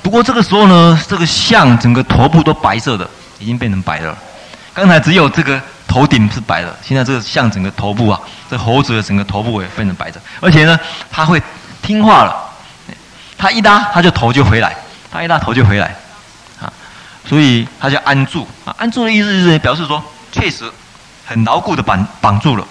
[0.00, 4.16] 不过这个时候呢，这个象整个头部都白色的，已经变成白的了。
[4.72, 10.78] 刚才只有这个头顶是白的，现在这个象整个头部啊，这猴子的整个头部也变成白的，而且呢，
[11.10, 11.42] 它会
[11.82, 12.36] 听话了，
[13.36, 14.76] 它一拉，它就头就回来，
[15.10, 15.92] 它一拉头就回来。
[17.28, 20.64] 所以他叫安住啊，安住的意思就是表示说，确实
[21.26, 22.66] 很牢固的绑绑住了，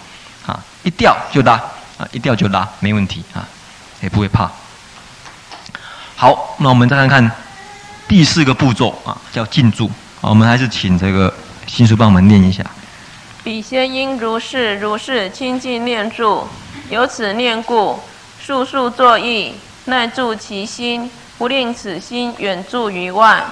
[0.48, 1.54] 啊，一掉就拉，
[1.98, 3.48] 啊，一掉就拉，没问题啊，
[4.02, 4.50] 也不会怕。
[6.16, 7.32] 好，那我们再看看
[8.08, 9.92] 第四个步骤啊，叫静住。
[10.22, 11.32] 我们还是请这个
[11.68, 12.66] 新书帮我们念一下。
[13.44, 16.48] 彼先应如是如是清净念住，
[16.90, 18.00] 由此念故，
[18.42, 19.54] 速速作意，
[19.86, 23.46] 耐住其心，不令此心远住于外。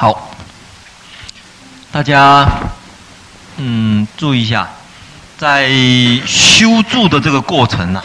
[0.00, 0.30] 好，
[1.92, 2.48] 大家
[3.58, 4.66] 嗯注意一下，
[5.36, 5.68] 在
[6.26, 8.02] 修住的这个过程呢、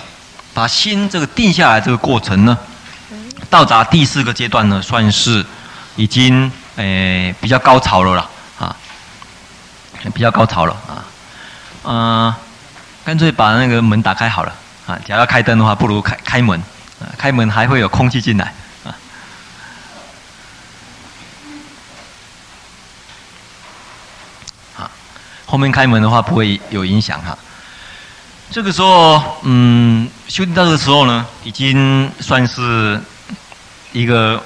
[0.53, 2.57] 把心这个定下来这个过程呢，
[3.49, 5.45] 到达第四个阶段呢，算是
[5.95, 8.29] 已经诶、比较高潮了啦，
[8.59, 8.75] 啊，
[10.13, 10.99] 比较高潮了啊，
[11.85, 12.35] 嗯、
[13.05, 14.53] 干脆把那个门打开好了
[14.85, 16.59] 啊，假如要开灯的话，不如开开门，
[16.99, 18.53] 啊，开门还会有空气进来。
[25.55, 27.37] 后面开门的话不会有影响哈。
[28.51, 33.01] 这个时候，嗯，修定到这个时候呢，已经算是
[33.93, 34.43] 一个，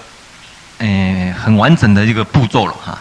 [0.78, 3.00] 诶，很完整的一个步骤了哈。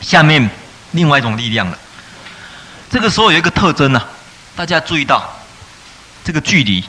[0.00, 0.48] 下面
[0.92, 1.78] 另外一种力量了。
[2.88, 4.02] 这个时候有一个特征呢，
[4.56, 5.30] 大家注意到，
[6.24, 6.82] 这个距离，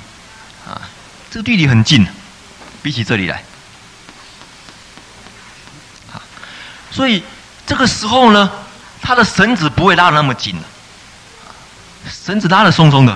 [0.66, 0.80] 啊，
[1.30, 2.08] 这个距离很近，
[2.82, 3.44] 比起这里来，
[6.10, 6.22] 好，
[6.90, 7.22] 所以
[7.68, 8.50] 这个时候呢。
[9.06, 10.56] 他的绳子不会拉的那么紧，
[12.10, 13.16] 绳子拉的松松的，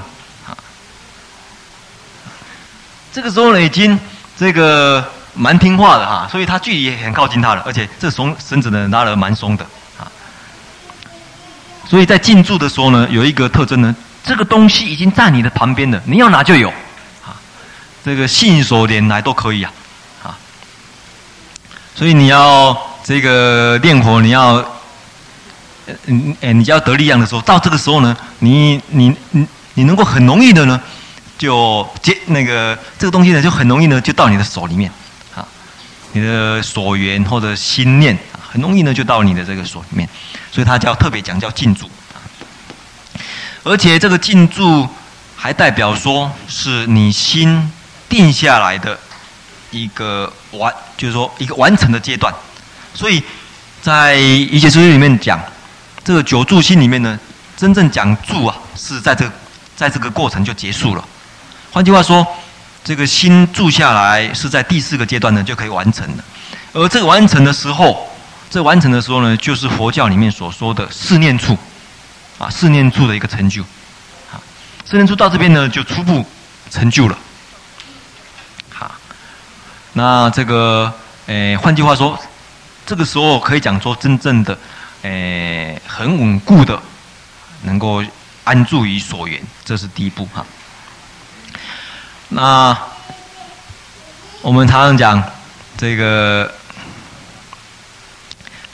[3.12, 3.99] 这个时候呢已经
[4.38, 9.65] 这个蛮听话的哈，所以他距离也很靠近他了，而且这松绳子呢拉的蛮松的。
[9.97, 10.06] 啊，
[11.89, 16.69] 所以在进驻的时候呢，有一个特征呢，这个东西已经在你的旁边了，你要拿就有，
[17.25, 17.34] 啊，
[18.06, 19.73] 这个信手拈来都可以啊，
[20.21, 20.38] 啊，
[21.95, 24.63] 所以你要这个练火，你要。
[26.08, 30.80] 嗯，哎，你要得力量的时候，到这个时候呢，你你你你能够很容易的呢，
[31.38, 34.91] 就接那个这个东西呢，就很容易呢，就到你的手里面，
[35.36, 35.45] 啊，
[36.12, 40.08] 你的所缘或者心念，很容易呢就到你的这个手里面，
[40.52, 41.89] 所以它叫特别讲叫静住，
[43.63, 44.88] 而且这个静住
[45.36, 47.71] 还代表说是你心
[48.08, 48.99] 定下来的
[49.71, 52.34] 一个完，就是说一个完成的阶段，
[52.93, 53.23] 所以
[53.82, 55.39] 在一切书里面讲。
[56.03, 57.19] 这个九住心里面呢，
[57.55, 59.29] 真正讲住啊，是在这，
[59.75, 61.05] 在这个过程就结束了。
[61.71, 62.25] 换句话说，
[62.83, 66.23] 这个心住下来是在第四个阶段呢就可以完成的。
[66.73, 68.09] 而这个完成的时候，
[68.49, 71.55] 这、完成的时候呢，就是佛教里面所说的四念处，
[72.39, 73.62] 啊，四念处的一个成就。
[74.31, 74.41] 啊，
[74.89, 76.25] 四念处到这边呢就初步
[76.71, 77.17] 成就了。
[78.71, 78.91] 好，
[79.93, 80.91] 那这个，
[81.27, 82.17] 诶，换句话说，
[82.85, 84.57] 这个时候可以讲说真正的。
[85.03, 86.77] 诶，很稳固的，
[87.63, 88.03] 能够
[88.43, 90.45] 安住于所缘，这是第一步哈。
[92.27, 92.77] 那
[94.41, 95.23] 我们常常讲
[95.77, 96.51] 这个，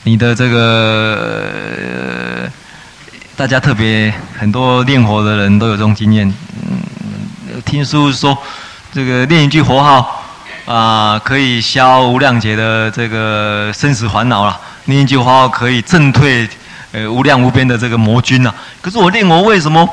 [0.04, 2.50] 你的这个，
[3.36, 6.34] 大家特别很多练佛的人都有这种经验。
[6.68, 6.82] 嗯，
[7.66, 8.36] 听书说，
[8.92, 10.24] 这个念一句佛号
[10.66, 14.60] 啊，可以消无量劫的这个生死烦恼了。
[14.86, 16.48] 念一句话可以震退，
[16.92, 18.56] 呃，无量无边的这个魔军呐、啊。
[18.82, 19.88] 可是我念我为什么，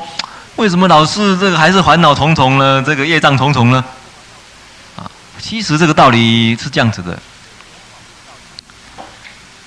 [0.55, 2.83] 为什么老是这个还是烦恼重重呢？
[2.85, 3.83] 这个业障重重呢？
[4.95, 7.17] 啊，其实这个道理是这样子的。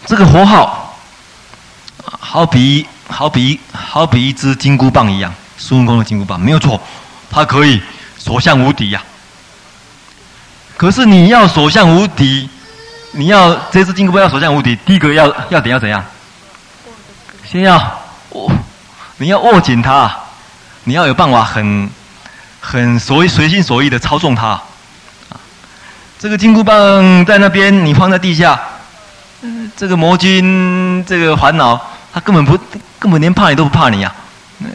[0.06, 0.96] 这个佛号，
[2.04, 6.80] 好比好比好比一支金箍棒一样，孙悟空的金箍棒没有错，
[7.28, 7.82] 它可以
[8.16, 9.02] 所向无敌呀、
[10.76, 12.48] 可是你要所向无敌。
[13.12, 16.04] 你要这支金箍棒要所向无敌，第一个要要点要怎样？
[17.48, 18.50] 先要握，
[19.18, 20.10] 你要握紧它，
[20.84, 21.88] 你要有办法很
[22.60, 24.60] 很随随心所欲的操纵它。
[26.18, 28.60] 这个金箍棒在那边，你放在地下，
[29.76, 31.80] 这个魔君这个烦恼，
[32.12, 32.58] 他根本不
[32.98, 34.12] 根本连怕你都不怕你呀，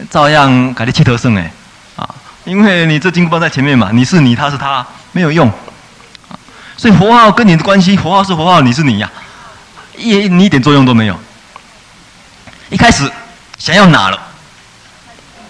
[0.09, 1.51] 照样给你气头胜哎，
[1.95, 2.07] 啊，
[2.45, 5.51] 因为你这金箍棒在前面嘛，你是你，他是他，没有用。
[6.81, 9.07] 所以佛号跟你的关系，佛号是佛号，你是你呀、
[9.95, 11.19] 一你一点作用都没有。
[12.71, 13.07] 一开始
[13.59, 14.19] 想要拿了，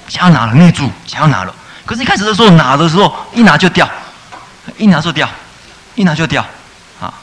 [0.09, 1.55] 想要拿了，捏住，想要拿了。
[1.85, 3.89] 可是，一开始的时候拿的时候，一拿就掉，
[4.77, 5.25] 一拿就掉，
[5.95, 6.45] 一拿就掉，
[6.99, 7.13] 啊，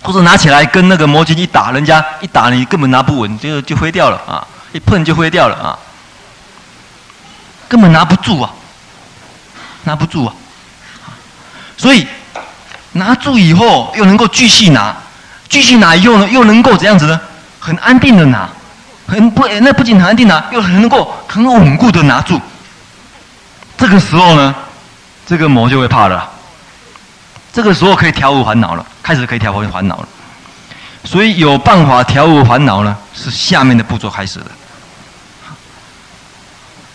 [0.00, 5.78] 或者拿起来跟那个魔晶一打，人家一打你根本拿不稳，就就飞掉了啊，一碰就飞掉了啊，
[7.68, 8.50] 根本拿不住啊，
[9.84, 10.34] 拿不住啊，
[11.76, 12.08] 所以。
[12.92, 14.94] 拿住以后，又能够继续拿，
[15.48, 17.20] 继续拿以后呢，又能够怎样子呢？
[17.58, 18.48] 很安定的拿，
[19.06, 22.40] 很不，那不仅很安定拿，又很能够很稳固的拿住。
[23.76, 24.54] 这个时候呢，
[25.26, 26.28] 这个魔就会怕了。
[27.52, 30.08] 这个时候可以调伏烦恼了，开始可以调伏烦恼了。
[31.04, 34.46] 所以有办法调伏烦恼呢，是下面的步骤开始的。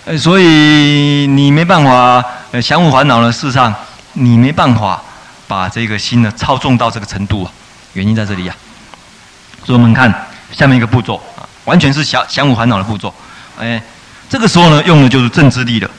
[0.06, 3.74] 呃，所以你没办法呃降伏烦恼呢，事实上
[4.14, 5.02] 你没办法
[5.48, 7.52] 把这个心呢操纵到这个程度啊，
[7.94, 9.66] 原因在这里呀、啊。
[9.66, 10.14] 所以我们看
[10.52, 13.14] 下面一个步骤啊，完全是降降伏烦恼的步骤。
[13.60, 13.82] 哎，
[14.30, 15.90] 这个时候呢，用的就是正知力了。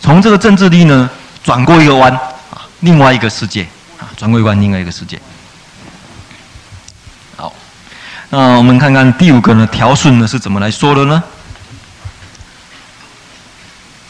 [0.00, 1.08] 从这个正知力呢，
[1.42, 2.12] 转过一个弯
[2.50, 3.62] 啊，另外一个世界
[3.98, 5.20] 啊，转过一个弯，另外一个世界。
[7.36, 7.52] 好，
[8.30, 11.22] 那我们看看第五个呢，调顺呢是怎么来说的呢？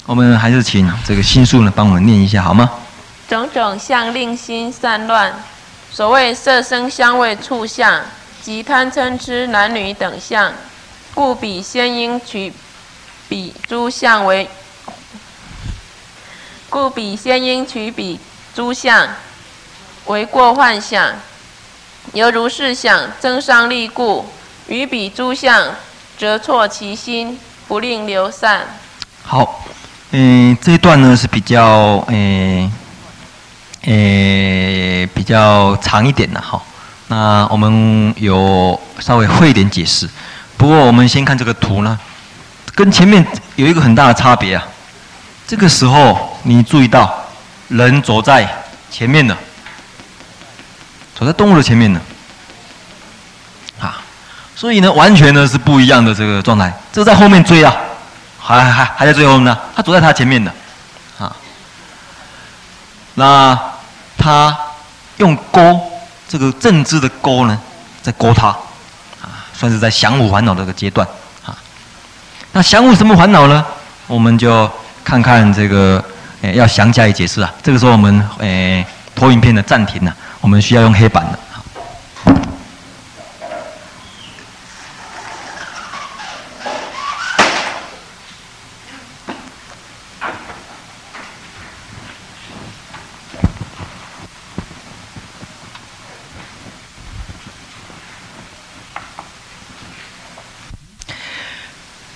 [0.07, 2.71] 我们还是请这个心术呢帮我们念一下好吗？
[3.29, 5.33] 种种相令心散乱，
[5.91, 8.03] 所谓色声香味触相
[8.43, 10.53] 及贪嗔痴男女等相，
[11.15, 12.53] 故彼先应取
[13.29, 14.49] 彼诸相为，
[16.69, 18.21] 故彼先应取彼
[18.55, 19.09] 诸相
[20.07, 21.15] 为过幻想，
[22.13, 24.27] 犹如是想增上力故，
[24.67, 25.75] 于彼诸相
[26.19, 28.67] 则错其心，不令流散。
[29.23, 29.63] 好。
[30.17, 32.71] 嗯，这一段呢是比较诶
[33.87, 36.61] 诶比较长一点的哈。
[37.09, 40.09] 那我们有稍微会一点解释。
[40.57, 41.99] 不过我们先看这个图呢，
[42.75, 44.67] 跟前面有一个很大的差别啊。
[45.47, 47.15] 这个时候你注意到
[47.69, 48.49] 人走在
[48.91, 49.37] 前面的，
[51.15, 52.01] 走在动物的前面的，
[53.81, 54.01] 啊，
[54.57, 56.73] 所以呢完全呢是不一样的这个状态。
[56.93, 57.75] 这个在后面追啊。
[58.47, 60.53] 还还还在最后呢，他走在他前面的，
[61.19, 61.35] 啊，
[63.15, 63.59] 那
[64.17, 64.57] 他
[65.19, 65.81] 用勾
[66.29, 67.61] 这个正知的勾呢，
[68.03, 71.07] 在勾他，啊，算是在降五烦恼这个阶段，
[71.45, 71.57] 啊，
[72.53, 73.65] 那降五什么烦恼呢？
[74.07, 74.71] 我们就
[75.05, 76.03] 看看这个，
[76.43, 77.53] 诶，要详加以解释啊。
[77.63, 81.39] 这个时候我们诶，投影片的暂停了，我们需要用黑板了。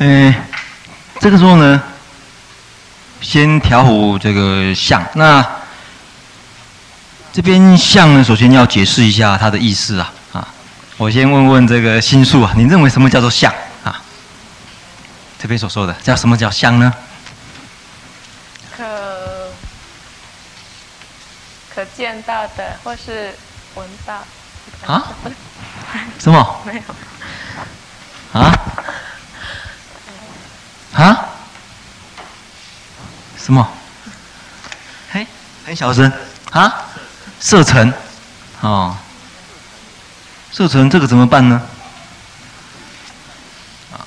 [0.00, 0.32] 嗯，
[1.28, 1.82] 这个时候呢，
[3.20, 5.06] 先调虎这个相。
[5.12, 5.46] 那
[7.34, 10.48] 这边相呢，首先要解释一下它的意思啊啊！
[10.96, 13.52] 我先问问这个心术啊，你认为什么叫做相
[13.84, 14.00] 啊？
[15.38, 16.94] 这边所说的叫什么叫相呢？
[18.74, 19.50] 可
[21.74, 23.34] 可见到的，或是
[23.74, 24.14] 闻到。
[24.86, 25.12] 啊？
[26.18, 26.60] 什么？
[26.64, 26.80] 没有。
[28.40, 28.46] 啊？
[28.46, 28.67] 啊？
[33.48, 33.66] 什么？
[35.10, 35.26] 嘿，
[35.64, 36.12] 很小声
[36.50, 36.84] 啊！
[37.40, 37.90] 色尘，
[38.60, 38.94] 哦，
[40.52, 41.62] 色尘这个怎么办呢？
[43.90, 44.04] 啊，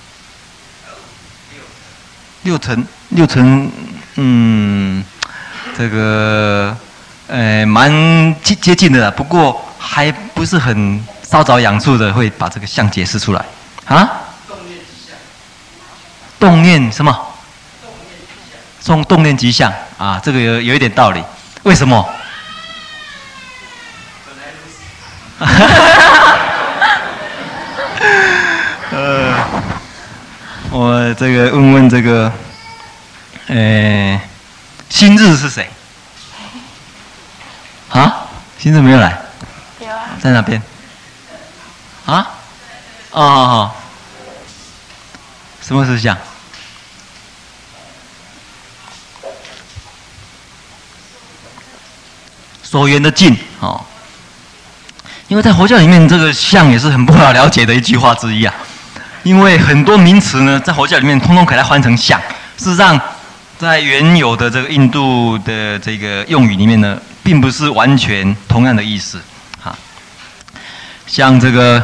[2.43, 3.71] 六层，六层，
[4.17, 5.03] 嗯，
[5.75, 6.77] 这个，
[7.25, 7.91] 呃，蛮
[8.43, 13.43] 接接近的，不过还不是很稍早养处的，会把这个相解释出来
[13.85, 14.07] 啊。
[16.39, 17.29] 动念什么？
[18.81, 21.23] 从动念吉祥啊，这个有有一点道理。
[21.63, 22.09] 为什么？
[28.91, 29.35] 呃，
[30.71, 32.31] 我这个问问这个，
[33.47, 34.19] 呃，
[34.89, 35.69] 新日是谁？
[37.91, 38.25] 啊？
[38.57, 39.15] 新日没有来？
[39.79, 40.09] 有啊。
[40.19, 40.59] 在哪边？
[42.07, 42.27] 啊？
[43.11, 43.75] 哦，好好。
[45.61, 46.17] 什么是相？
[52.71, 53.83] 所缘的境哦，
[55.27, 58.53] 因为在佛教里面，这个相也是很不好了解的一句话之一啊。
[59.23, 62.17] 因为很多名词呢，在佛教里面通通给它换成相。
[62.57, 62.97] 事实上，
[63.59, 69.19] 在原有的这个印度的这个用语里面呢，并不是完全同样的意思
[69.61, 69.77] 啊。
[71.05, 71.83] 像这个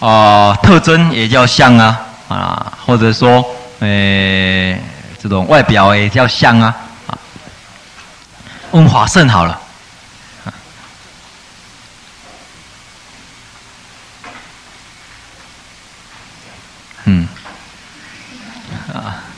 [0.00, 3.46] 啊、特征也叫相啊啊，或者说
[3.78, 4.76] 诶、
[5.22, 6.74] 这种外表也叫相啊
[7.06, 7.16] 啊。
[8.72, 9.60] 问法胜好了。
[17.06, 17.28] 嗯，
[18.92, 19.36] 啊，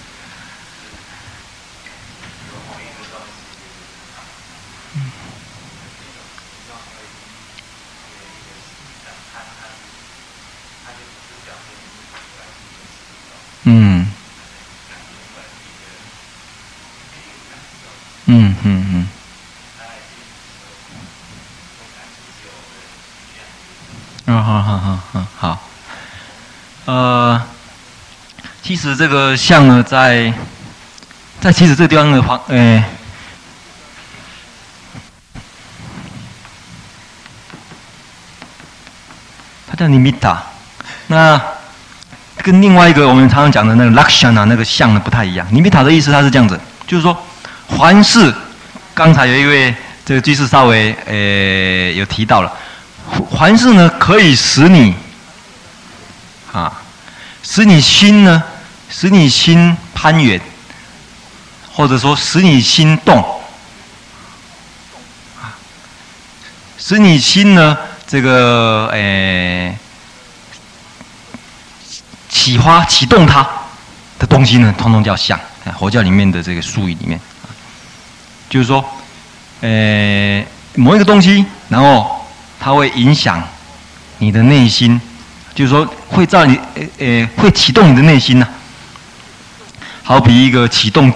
[4.94, 5.12] 嗯，
[13.64, 14.06] 嗯
[18.26, 19.10] 嗯嗯，嗯
[25.14, 25.70] 嗯，好。
[26.84, 27.56] 呃，
[28.76, 30.30] 其实这个相呢，在
[31.40, 32.84] 在其实这个地方的话，诶，
[39.66, 40.42] 它叫尼米塔。
[41.06, 41.40] 那
[42.42, 45.46] 跟另外一个我们常常讲的那个拉克夏纳那个相呢不太一样。
[45.50, 47.16] 尼米塔的意思，它是这样子，就是说，
[47.78, 48.30] 凡是
[48.92, 49.74] 刚才有一位
[50.04, 52.52] 这个居士稍微诶有提到了，
[53.34, 54.94] 凡是呢可以使你。
[56.52, 56.70] 啊，
[57.42, 58.42] 使你心呢，
[58.88, 60.40] 使你心攀缘，
[61.72, 63.22] 或者说使你心动，
[66.78, 67.76] 使你心呢，
[68.06, 69.76] 这个诶，
[72.28, 73.46] 启发启动它
[74.18, 75.38] 的东西呢，通通叫相。
[75.78, 77.20] 佛教里面的这个术语里面，
[78.48, 78.84] 就是说，
[79.62, 82.24] 诶，某一个东西，然后
[82.60, 83.42] 它会影响
[84.18, 85.00] 你的内心。
[85.56, 88.52] 就是说，会造你，呃呃，会启动你的内心呐、啊，
[90.06, 91.12] 好比一个启动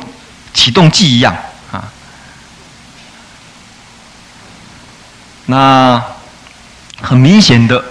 [0.53, 1.32] 启动剂一样
[1.70, 1.84] 啊。
[5.47, 6.03] 那
[7.01, 7.84] 很明显的，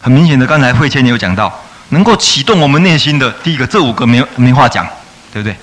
[0.00, 1.52] 很明显的，刚才慧谦也有讲到，
[1.88, 4.86] 能够启动我们内心的第一个，这五个没没话讲，
[5.32, 5.56] 对不对？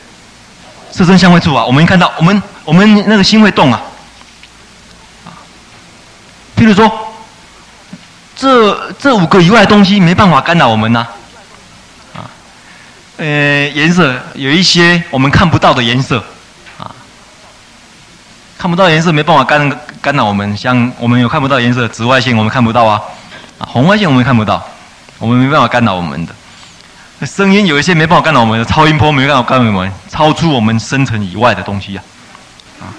[0.91, 3.81] 色声香味触啊，我们看到，我们我们那个心会动啊。
[6.57, 6.91] 譬如说。
[8.37, 11.07] 这这五个以外的东西没办法干扰我们呐，
[13.17, 16.21] 呃，颜色有一些我们看不到的颜色，
[16.77, 16.91] 啊，
[18.57, 23.01] 看不到颜色没办法干干扰我们，像我们有看不到颜色，紫外线我们看不到啊，
[23.57, 24.61] 啊，红外线我们看不到，
[25.17, 26.35] 我们没办法干扰我们的。
[27.25, 32.01] 声音有一些没办法干扰我们的，超音波没办法干扰我们，超出我们深层以外的东西呀，
[32.81, 32.91] 啊，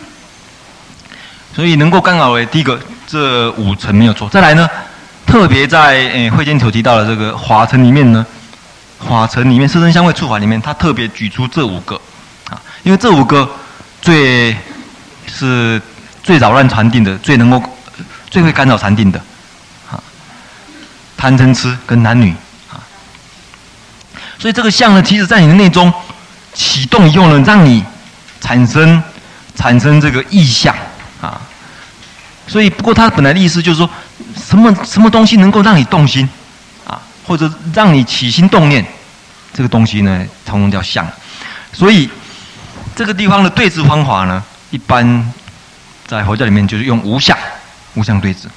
[1.54, 4.66] 所以能够干扰为第一个这五层没有错，再来呢？
[5.26, 8.24] 特别在呃慧见所提到的这个法尘里面呢，
[8.98, 12.00] 法尘里面色声香味触法里面，他特别举出这五个
[12.50, 13.48] 啊，因为这五个
[14.00, 14.56] 最
[15.26, 15.80] 是
[16.22, 17.62] 最扰乱禅定的，最能够
[18.30, 19.18] 最会干扰禅定的
[19.90, 19.98] 啊，
[21.16, 22.34] 贪嗔痴跟男女
[22.70, 22.80] 啊，
[24.38, 25.92] 所以这个相呢，其实在你的内中
[26.54, 27.84] 启动以后呢，让你
[28.40, 29.02] 产生
[29.54, 30.74] 产生这个意象
[31.20, 31.40] 啊，
[32.46, 33.88] 所以不过他本来的意思就是说。
[34.34, 36.26] 什么什么东西能够让你动心，
[37.26, 38.84] 或者让你起心动念，
[39.52, 41.06] 这个东西呢，通通叫相。
[41.72, 42.08] 所以
[42.94, 45.32] 这个地方的对治方法呢，一般
[46.06, 47.36] 在佛教里面就是用无相，
[47.94, 48.48] 无相对治。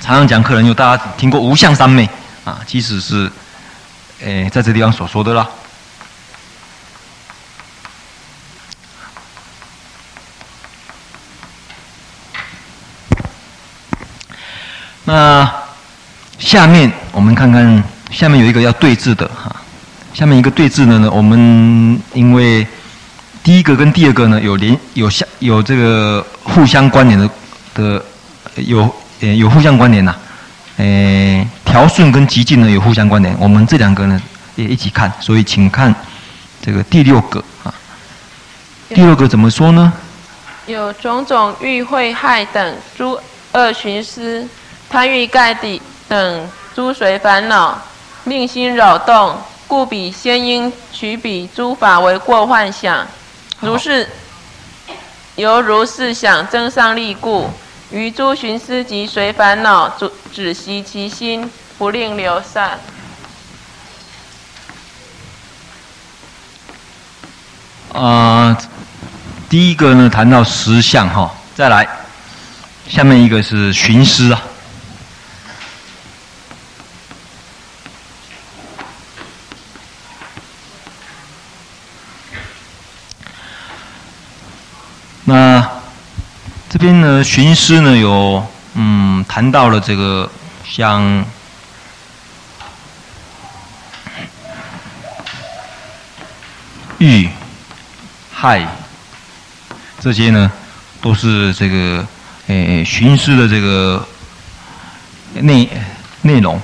[0.00, 2.08] 常常讲课人有大家听过无相三昧
[2.44, 3.32] 啊，其实是，
[4.20, 5.48] 诶，在这地方所说的啦。
[15.06, 15.63] 那
[16.44, 19.50] 下面我们看看，下面有一个要对治的哈。
[20.12, 22.64] 下面一个对治的呢，我们因为
[23.42, 27.30] 第一个跟第二个呢有连有相有这个互相关联的
[27.74, 28.04] 的
[28.56, 30.14] 有呃有互相关联呐。
[30.76, 34.20] 诶，调顺跟极静呢有互相关联，我们这两个呢
[34.54, 35.94] 也一起看，所以请看
[36.60, 37.72] 这个第六个啊。
[38.90, 39.90] 第六个怎么说呢？
[40.66, 43.18] 有种种欲会害等诸
[43.52, 44.46] 恶寻思。
[44.86, 47.80] 贪欲盖底等诸随烦恼，
[48.24, 53.06] 令心扰动，故彼先应取彼诸法为过幻想。
[53.60, 54.08] 如是，
[55.36, 57.50] 犹如是想增上力故，
[57.90, 62.78] 于诸寻思及随烦恼，止止息其心，不令流散。
[67.92, 68.56] 啊、
[69.48, 71.88] 第一个呢谈到实相哈，再来，
[72.88, 74.42] 下面一个是寻思啊。
[85.26, 85.66] 那
[86.68, 90.30] 这边呢，寻思呢有嗯谈到了这个
[90.64, 91.24] 像
[96.98, 97.28] 欲、
[98.30, 98.68] 害
[99.98, 100.52] 这些呢，
[101.00, 102.06] 都是这个
[102.48, 104.06] 诶寻思的这个
[105.32, 105.66] 内
[106.20, 106.60] 内容。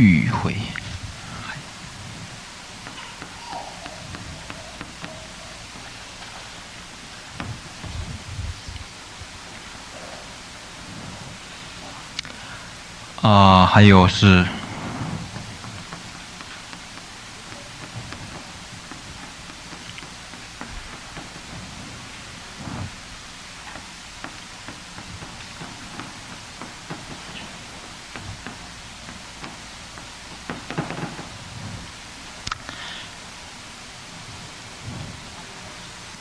[0.00, 0.56] 迂回
[13.20, 14.46] 啊，还有是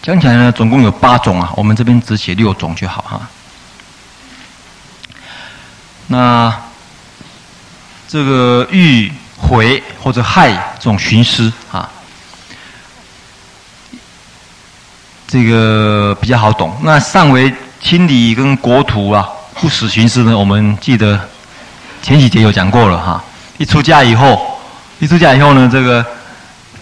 [0.09, 3.29] 讲起来呢，总共有八种啊，我们这边只写六种就好哈。
[6.07, 6.51] 那
[8.07, 11.87] 这个欲毁或者害这种寻思啊，
[15.27, 16.75] 这个比较好懂。
[16.81, 19.29] 那上为清理跟国土啊，
[19.61, 21.19] 不使寻思呢，我们记得
[22.01, 23.23] 前几节有讲过了哈。
[23.59, 24.59] 一出家以后，
[24.97, 26.03] 一出家以后呢，这个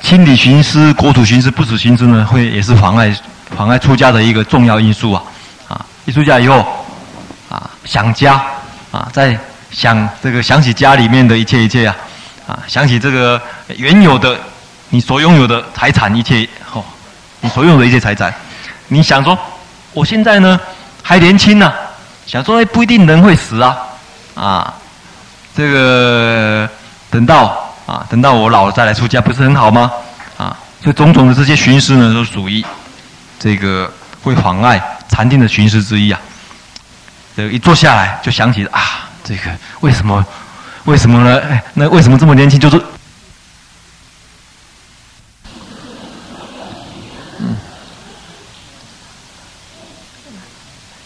[0.08, 3.14] 心理寻思、国土寻思、不止寻思呢，会也是妨碍
[3.58, 5.22] 妨碍出家的一个重要因素啊。
[5.68, 6.66] 啊，一出家以后，
[7.50, 8.42] 啊，想家
[8.90, 9.38] 啊，在
[9.70, 11.94] 想这个想起家里面的一切一切啊，
[12.48, 13.42] 啊，想起这个
[13.76, 14.40] 原有的
[14.92, 16.82] 你所拥有的财产一切哦，
[17.42, 18.34] 你所拥有的一切财产，
[18.88, 19.38] 你想说，
[19.92, 20.58] 我现在呢
[21.04, 21.74] 还年轻呢、
[22.26, 23.78] 想说不一定人会死啊，
[24.36, 24.74] 啊。
[25.54, 26.70] 这个
[27.10, 29.90] 等到啊，等到我老了再来出家，不是很好吗？
[30.38, 32.64] 啊，所以种种的这些寻思呢，都属于
[33.40, 33.90] 这个
[34.22, 34.78] 会妨碍
[35.08, 36.20] 禅定的寻思之一啊。
[37.34, 39.44] 这一坐下来就想起啊，这个
[39.80, 40.26] 为什么？
[40.84, 41.40] 为什么呢？
[41.50, 42.60] 哎，那为什么这么年轻？
[42.60, 42.82] 就是，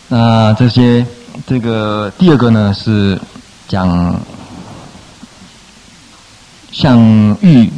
[0.07, 1.05] 那这些
[1.45, 3.21] 这个第二个呢是
[3.67, 4.19] 讲。
[6.71, 6.99] 像
[7.41, 7.71] 欲、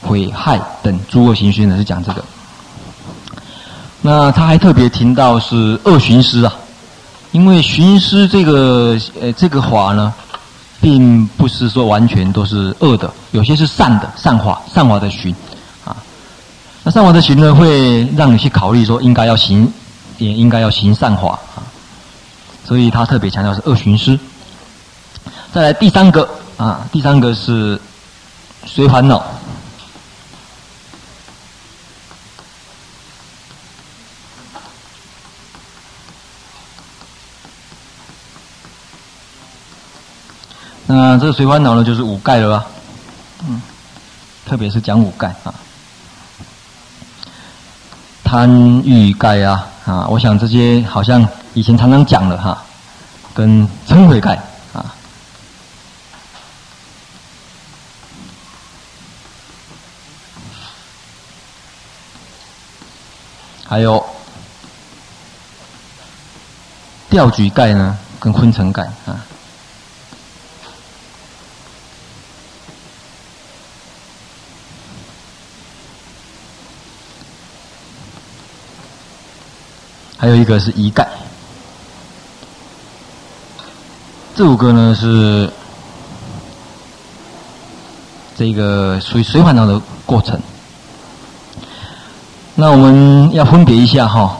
[0.00, 2.24] 毁、害等诸恶行熏呢，是讲这个。
[4.02, 6.54] 那他还特别提到是恶寻思啊，
[7.32, 10.14] 因为寻思这个呃这个法呢，
[10.80, 15.34] 并不是说完全都是恶的，有些是善的善法，善法的寻
[15.84, 15.94] 啊。
[16.82, 19.70] 那善法的寻呢，会让你去考虑说应该要行，
[20.16, 21.60] 也应该要行善法啊。
[22.64, 24.18] 所以他特别强调是恶寻思。
[25.52, 26.26] 再来第三个
[26.56, 27.78] 啊，第三个是。
[28.66, 29.22] 随烦恼，
[40.86, 42.66] 那这个随烦恼呢，就是五盖了吧？
[43.46, 43.60] 嗯，
[44.46, 45.52] 特别是讲五盖啊，
[48.22, 48.48] 贪
[48.84, 52.62] 欲盖啊啊，我想这些好像以前常常讲的哈，
[53.34, 54.40] 跟嗔恚盖。
[63.70, 64.04] 还有
[67.08, 69.24] 掉举盖呢，跟昏沉盖啊。
[80.18, 81.08] 还有一个是疑盖，
[84.34, 85.48] 这五个呢是
[88.36, 90.42] 这个属于随烦恼的过程。
[92.60, 94.36] 那我们要分别一下哈，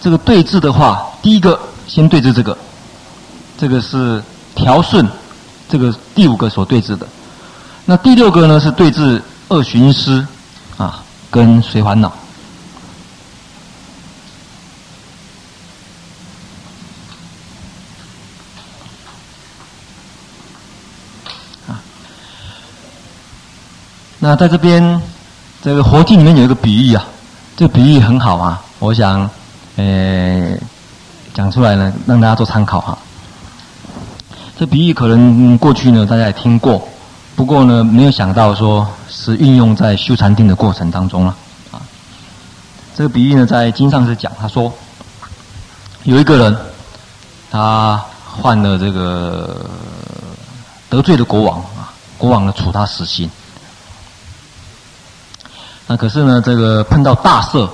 [0.00, 2.56] 这个对治的话，第一个先对治这个，
[3.58, 4.22] 这个是
[4.54, 5.06] 调顺，
[5.68, 7.06] 这个第五个所对治的。
[7.84, 10.26] 那第六个呢是对治二寻思
[10.78, 12.08] 啊，跟随烦恼。
[21.68, 21.76] 啊，
[24.18, 25.02] 那在这边
[25.62, 27.04] 这个佛经里面有一个比喻啊。
[27.60, 29.28] 这比喻很好啊，我想，
[29.76, 30.56] 呃，
[31.34, 32.96] 讲出来呢，让大家做参考哈。
[34.58, 36.88] 这比喻可能过去呢大家也听过，
[37.36, 41.36] 不过呢没有想到说是运用在修禅定的过程当中了
[41.70, 41.82] 啊。
[42.96, 44.72] 这个比喻呢在经上是讲，他说
[46.04, 46.56] 有一个人，
[47.50, 48.02] 他
[48.42, 49.66] 犯了这个
[50.88, 53.30] 得罪的国王啊，国王呢处他死刑。
[55.90, 57.68] 那可是呢，这个碰到大赦，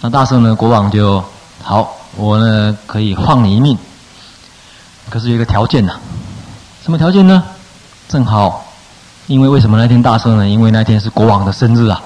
[0.00, 1.20] 那大赦呢，国王就
[1.64, 3.76] 好，我呢可以放你一命。
[5.10, 5.94] 可是有一个条件呐，
[6.84, 7.42] 什么条件呢？
[8.06, 8.64] 正好，
[9.26, 10.48] 因为为什么那天大赦呢？
[10.48, 12.00] 因为那天是国王的生日啊，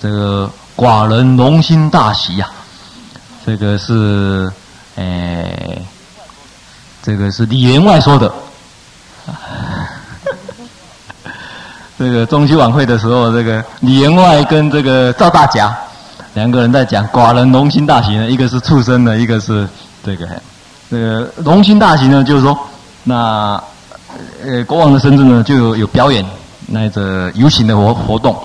[0.00, 2.48] 这个寡人龙心大喜呀。
[3.44, 4.50] 这个是，
[4.94, 5.82] 诶，
[7.02, 8.32] 这个是李员外说的。
[11.96, 15.72] 这个中秋晚会的时候，这个李员外跟这个赵大甲
[16.34, 19.68] 两个人在讲寡人荣心大喜呢，一个是畜生的，一个是
[20.04, 20.26] 这个
[20.90, 22.58] 这个荣心大喜呢，就是说
[23.04, 23.62] 那
[24.44, 26.24] 呃国王的生日呢就有表演
[26.66, 28.36] 那个游行的活活动。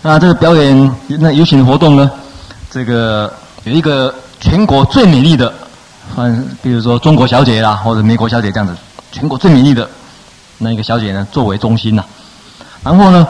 [0.00, 2.10] 那这个表演那游行的活动呢，
[2.70, 3.30] 这个
[3.64, 5.52] 有一个全国最美丽的，
[6.16, 8.74] 嗯，比如说中国小姐啦，或者美国小姐这样子，
[9.12, 9.86] 全国最美丽的。
[10.58, 12.04] 那一个小姐呢，作为中心呐、
[12.82, 13.26] 然后呢，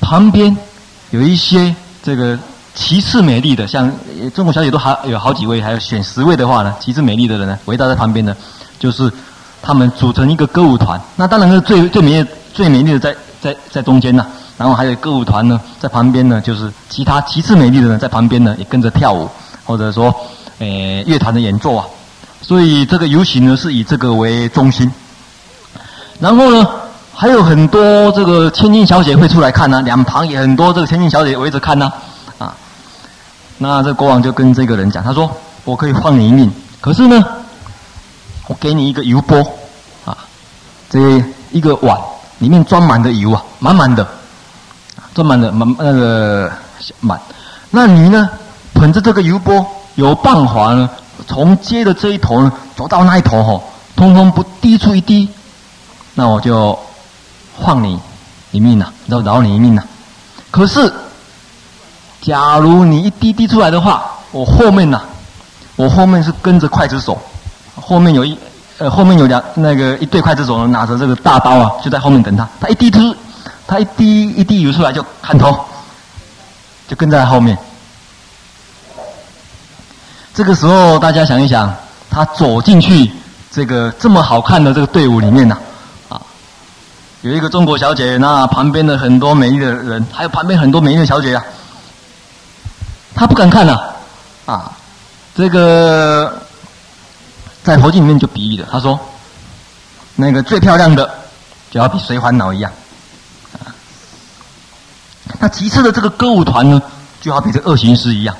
[0.00, 0.56] 旁边
[1.10, 2.38] 有一些这个
[2.74, 3.90] 其次美丽的，像
[4.34, 8.36] 中国小姐都还有好几位，还有选十位的话呢，其次美丽的人呢，围绕在旁边呢，
[8.78, 9.10] 就是
[9.62, 11.00] 他们组成一个歌舞团。
[11.16, 14.26] 那当然是最最美最美丽的在在在中间呢，
[14.58, 19.28] 然后还有歌舞团呢在旁边呢，就是其他其次美丽的人在旁边呢也跟着跳舞，
[19.64, 20.14] 或者说，
[20.58, 20.66] 呃，
[21.06, 21.86] 乐团的演奏啊。
[22.42, 24.90] 所以这个游行呢是以这个为中心，
[26.18, 26.66] 然后呢。
[27.18, 31.90] 还有很多这个千金小姐会出来看呢、两旁也很多这个千金小姐围着看呢、
[32.36, 32.52] 啊，
[33.56, 37.24] 那这国王就跟这个人讲，他说：“我可以放你一命，可是呢，
[38.48, 39.38] 我给你一个油钵，
[40.04, 40.14] 啊，
[40.90, 41.98] 这一个碗
[42.38, 44.06] 里面装满的油啊，满满的，
[45.14, 46.52] 装满的满那个
[47.00, 47.18] 满，
[47.70, 48.28] 那你呢，
[48.74, 49.64] 捧着这个油钵，
[49.94, 50.90] 有办法呢，
[51.26, 53.64] 从街的这一头呢，走到那一头吼，
[53.96, 55.30] 通通不滴出一滴，
[56.16, 56.76] 那我就。”
[57.58, 57.98] 放你
[58.50, 59.88] 一命呐、啊，饶你一命呐、啊。
[60.50, 60.92] 可是，
[62.20, 65.00] 假如你一滴滴出来的话，我后面呐、
[65.74, 67.18] 我后面是跟着刽子手，
[67.74, 68.38] 后面有一
[68.76, 72.46] 呃，后面有两那个一对刽子手拿着这个大刀啊，就在后面等他。
[72.60, 73.16] 他一滴出，
[73.66, 75.58] 他一滴一滴油出来就砍头，
[76.86, 77.56] 就跟在后面。
[80.34, 81.74] 这个时候，大家想一想，
[82.10, 83.10] 他走进去
[83.50, 85.56] 这个这么好看的这个队伍里面呐、
[87.26, 91.44] 有一个中国小姐，那旁边的很多美丽的人，还有旁边很多美丽的小姐啊，
[93.16, 93.72] 她不敢看呐、
[94.44, 94.72] 啊，啊，
[95.34, 96.40] 这个
[97.64, 98.96] 在佛经里面就比喻的，他说，
[100.14, 101.12] 那个最漂亮的
[101.68, 102.70] 就要比谁烦恼一样，
[103.54, 103.74] 啊，
[105.40, 106.80] 那其次的这个歌舞团呢，
[107.20, 108.36] 就好比这恶行师一样，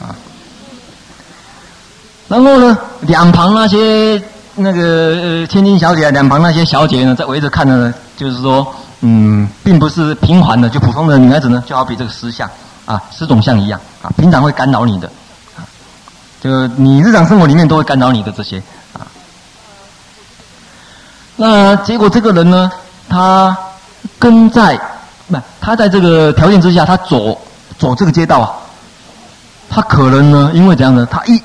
[0.00, 0.16] 啊，
[2.28, 4.22] 然后呢，两旁那些。
[4.56, 4.80] 那个
[5.40, 8.64] 呃，千金小姐两旁那些小姐呢，在围着看着呢，就是说，
[9.00, 12.48] 嗯，并不是平凡的，就普通的女孩子呢，就好比这个石像
[12.86, 15.10] 啊，石种像一样啊，平常会干扰你的，
[15.56, 15.66] 啊，
[16.40, 19.02] 就你日常生活里面都会干扰你的这些啊。
[21.34, 22.70] 那结果这个人呢，
[23.08, 23.56] 他
[24.20, 24.78] 跟在
[25.28, 27.36] 不，他在这个条件之下，他走
[27.76, 28.54] 走这个街道啊，
[29.68, 31.42] 他可能呢，因为怎样呢，他一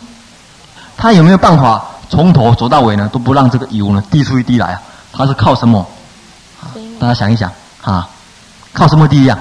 [0.95, 1.83] 他有没有办法？
[2.09, 4.81] 从头走到尾呢，都不让这个油呢滴出一滴来啊！
[5.13, 5.85] 他是靠什么？
[6.99, 7.51] 大家想一想
[7.83, 8.09] 啊，
[8.73, 9.37] 靠什么力量？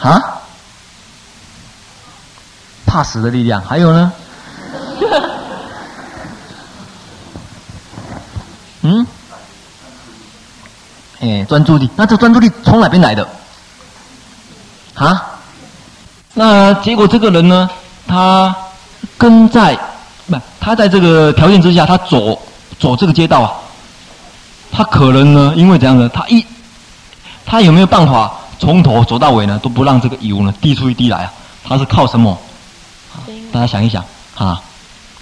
[0.00, 0.22] 啊？
[2.86, 3.60] 怕死的力量？
[3.62, 4.12] 还有呢？
[8.82, 9.06] 嗯？
[11.20, 11.90] 哎，专注力。
[11.96, 13.28] 那这专注力从哪边来的？
[14.94, 15.30] 啊？
[16.34, 17.68] 那结果这个人呢，
[18.06, 18.54] 他
[19.18, 19.76] 跟在。
[20.38, 22.40] 不，他在这个条件之下，他走
[22.78, 23.52] 走这个街道啊，
[24.70, 26.44] 他可能呢，因为怎样呢，他一
[27.44, 31.32] 他有没有办法从头走到尾呢，都不让这个油呢滴出一滴来啊？
[31.64, 32.38] 他是靠什么？
[33.52, 34.04] 大家想一想
[34.34, 34.62] 啊，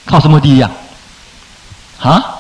[0.05, 0.71] 靠什么力量？
[2.01, 2.37] 啊？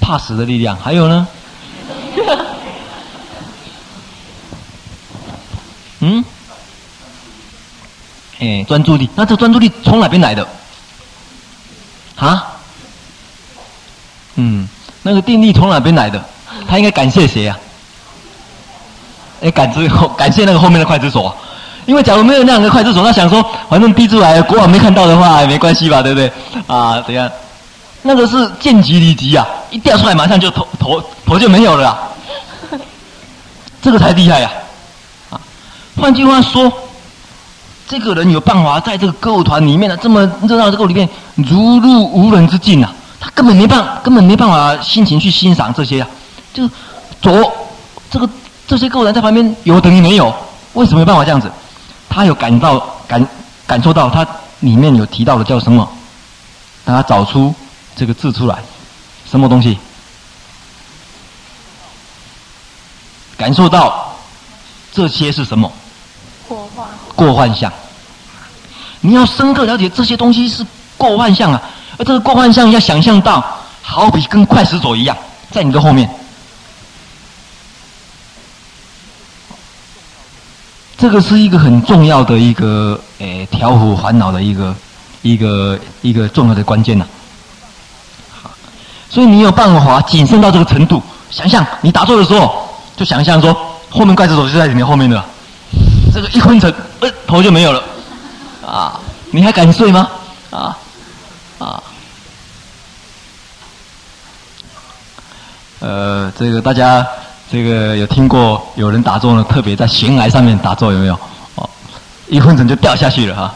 [0.00, 0.76] 怕死的力量？
[0.76, 1.26] 还有呢？
[6.00, 6.24] 嗯？
[8.42, 10.44] 哎，专注力，那这专注力从哪边来的？
[12.16, 12.44] 啊？
[14.34, 14.68] 嗯，
[15.02, 16.20] 那个定力从哪边来的？
[16.68, 19.44] 他应该感谢谁呀、啊？
[19.44, 21.32] 哎，感知感谢那个后面的刽子手、
[21.86, 26.32] 因为假如没有那两个刽子手，他想说，反正逼出来，国王没看到的话也没关系吧，对不对？
[26.66, 27.30] 啊，怎样？
[28.02, 31.96] 那个是见即离即啊，一掉出来马上就头头头就没有了、
[33.80, 34.50] 这个才厉害呀、
[35.30, 35.40] 啊，
[35.96, 36.72] 换句话说。
[37.92, 46.08] 这个人有办法在这个歌舞团里面呢，这么热闹的歌舞里面如入无人之境呐、啊，他根本没办，根本没办法心情去欣赏这些啊，
[46.54, 46.66] 就
[47.20, 47.52] 左
[48.10, 48.26] 这个
[48.66, 50.34] 这些歌舞团在旁边有等于没有，
[50.72, 51.52] 为什么没办法这样子？
[52.08, 53.28] 他有感到感
[53.66, 54.26] 感受到，他
[54.60, 55.86] 里面有提到的叫什么？
[56.86, 57.54] 大家找出
[57.94, 58.56] 这个字出来，
[59.30, 59.76] 什么东西？
[63.36, 64.14] 感受到
[64.94, 65.70] 这些是什么？
[66.48, 66.88] 过幻。
[67.14, 67.70] 过幻相。
[69.04, 70.64] 你要深刻了解这些东西是
[70.96, 71.60] 过幻象啊，
[71.98, 73.44] 而这个过幻象要想象到，
[73.82, 75.16] 好比跟刽子手一样，
[75.50, 76.08] 在你的后面。
[80.96, 84.72] 这个是一个很重要的一个诶调伏烦恼的一个
[85.22, 87.04] 一个一个重要的关键呐、
[88.40, 88.54] 啊。
[89.10, 93.52] 所以你有办法谨慎到这个程度，想象你打坐的时候，就想象说
[93.90, 95.24] 后面刽子手就在你后面的，
[96.14, 97.82] 这个一昏沉，呃头就没有了。
[98.66, 99.00] 啊，
[99.30, 100.08] 你还敢睡吗？
[100.50, 100.78] 啊，
[101.58, 101.82] 啊，
[105.80, 107.06] 呃，这个大家
[107.50, 111.18] 这个有听过有人打坐呢，特别在悬崖上面打坐有没有？
[111.56, 111.68] 哦
[112.28, 113.54] 一昏沉就掉下去了哈，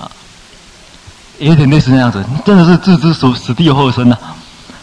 [0.00, 0.10] 啊，
[1.38, 4.16] 有点类似那样子，真的是置之死死地而后生呐。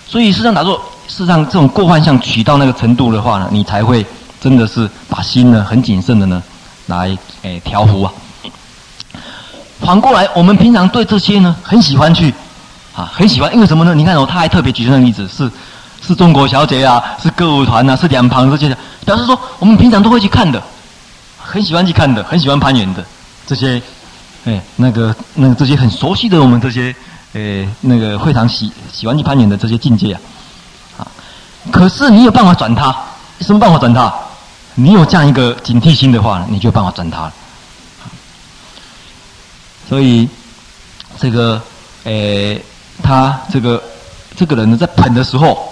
[0.08, 4.06] 所以，事实上，打坐，事实上，这种过幻相取到那个程度的话呢，你才会
[4.40, 6.44] 真的是把心呢很谨慎的呢
[6.88, 8.14] 来诶调伏啊。
[9.82, 12.34] 反过来，我们平常对这些呢很喜欢去
[12.96, 13.96] 啊，很喜欢，因为什么呢？
[13.96, 15.52] 你看哦，他还特别举这个例子，是
[16.02, 20.62] 是中国小姐啊，是歌舞团啊，是两旁这些的，表示说我们平常都会去看的，
[21.38, 23.04] 很喜欢去看的，很喜欢攀缘的。
[23.48, 23.82] 这些，
[24.46, 26.96] 哎，那个，那、这些很熟悉的我们这些，
[27.34, 30.22] 哎，那个会场喜喜欢去攀缘的这些境界啊，
[31.00, 31.08] 啊，
[31.72, 32.96] 可是你有办法转他，
[33.40, 34.14] 什么办法转他？
[34.76, 37.34] 你有这样一个警惕心的话，你就有办法转他了。
[39.92, 40.26] 所以，
[41.20, 41.62] 这个，
[42.06, 42.58] 哎，
[43.04, 43.84] 他这个
[44.38, 45.68] 这个人呢，在捧的时候，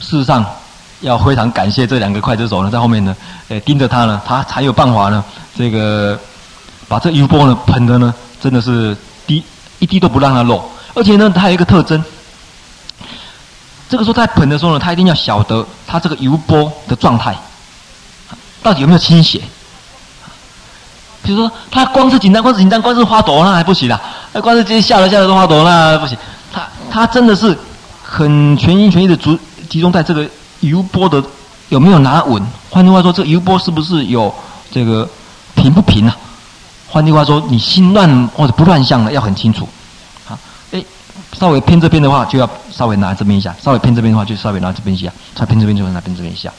[0.00, 0.44] 事实上
[1.00, 3.16] 要非常感谢这两个刽子手呢，在后面呢，
[3.48, 5.24] 哎，盯着他呢，他才有办法呢，
[5.56, 6.20] 这个。
[6.88, 9.40] 把这油波呢捧的呢，真的是滴
[9.78, 10.60] 一滴都不让它漏，
[10.92, 12.04] 而且呢，它有一个特征。
[13.88, 17.36] 这个时候在捧的时候呢，他一定要晓得他这个油波的状态，
[18.60, 19.40] 到底有没有倾斜。
[21.22, 24.00] 比如说，他光是紧张，光是紧张，光是花朵那还不行啊，
[24.32, 26.16] 那光是这些下来下来的花朵那不行。
[26.52, 27.56] 他他真的是
[28.02, 30.26] 很全心全意的注集中在这个
[30.60, 31.22] 油钵的
[31.68, 32.42] 有没有拿稳。
[32.70, 34.32] 换句话说，这个油钵是不是有
[34.70, 35.08] 这个
[35.54, 36.16] 平不平啊？
[36.88, 39.68] 换句话说，你心乱或者不乱象的要很清楚，
[40.24, 40.36] 好，
[40.72, 40.84] 诶，
[41.38, 46.50] 稍微偏这边的话，就要稍微拿这边一下；稍微偏这边的话，就稍微拿这边一下；再偏这边就拿偏这边一下。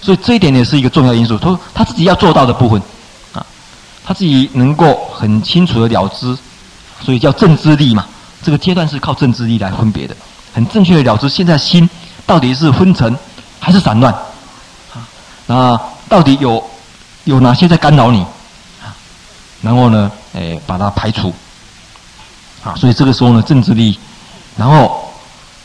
[0.00, 2.82] 所以这一点也是一个重要因素，他他自己要做到的部分，
[4.06, 6.38] 他自己能够很清楚的了知，
[7.02, 8.06] 所以叫正知力嘛。
[8.42, 10.16] 这个阶段是靠正知力来分别的，
[10.54, 11.90] 很正确的了知现在心
[12.24, 13.18] 到底是昏沉
[13.58, 14.14] 还是散乱，
[14.94, 15.02] 啊，
[15.46, 16.62] 那到底有
[17.24, 18.24] 有哪些在干扰你？
[19.62, 21.34] 然后呢，诶，把它排除，
[22.62, 23.98] 啊，所以这个时候呢，正知力，
[24.56, 25.10] 然后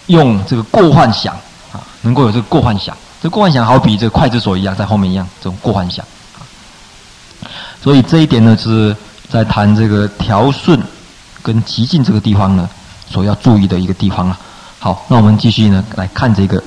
[0.07, 1.35] 用这个过幻想，
[1.71, 6.03] 啊，能够有这个过幻想，这过幻想好比这个刽子手一样，在后面一样，这种过幻想，
[7.81, 8.95] 所以这一点呢，是
[9.27, 10.79] 在谈这个调顺
[11.41, 12.69] 跟极静这个地方呢，
[13.09, 14.39] 所要注意的一个地方啊。
[14.79, 16.61] 好，那我们继续呢来看这个。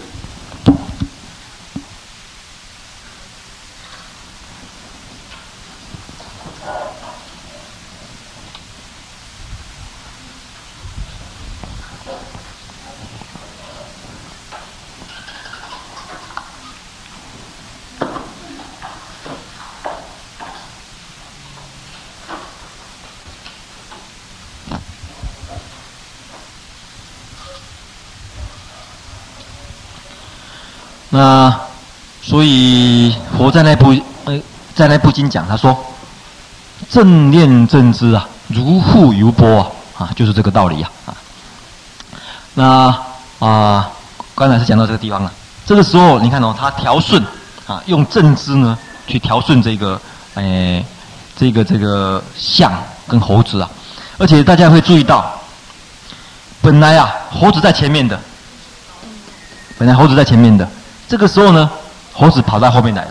[31.14, 31.56] 那
[32.20, 33.94] 所以佛在那部
[34.24, 34.36] 呃，
[34.74, 35.78] 在那部经讲，他说
[36.90, 39.60] 正念正知啊，如覆如波
[39.96, 41.14] 啊，啊，就是这个道理呀啊。
[42.54, 42.98] 那
[43.38, 43.88] 啊，
[44.34, 45.30] 刚才是讲到这个地方了。
[45.64, 47.24] 这个时候你看哦，他调顺
[47.68, 50.00] 啊，用正知呢去调顺这个
[50.34, 50.84] 诶，
[51.36, 52.72] 这个这个象
[53.06, 53.70] 跟猴子啊，
[54.18, 55.32] 而且大家会注意到，
[56.60, 58.18] 本来啊猴子在前面的，
[59.78, 60.68] 本来猴子在前面的。
[61.06, 61.70] 这个时候呢，
[62.12, 63.10] 猴子跑到后面来了。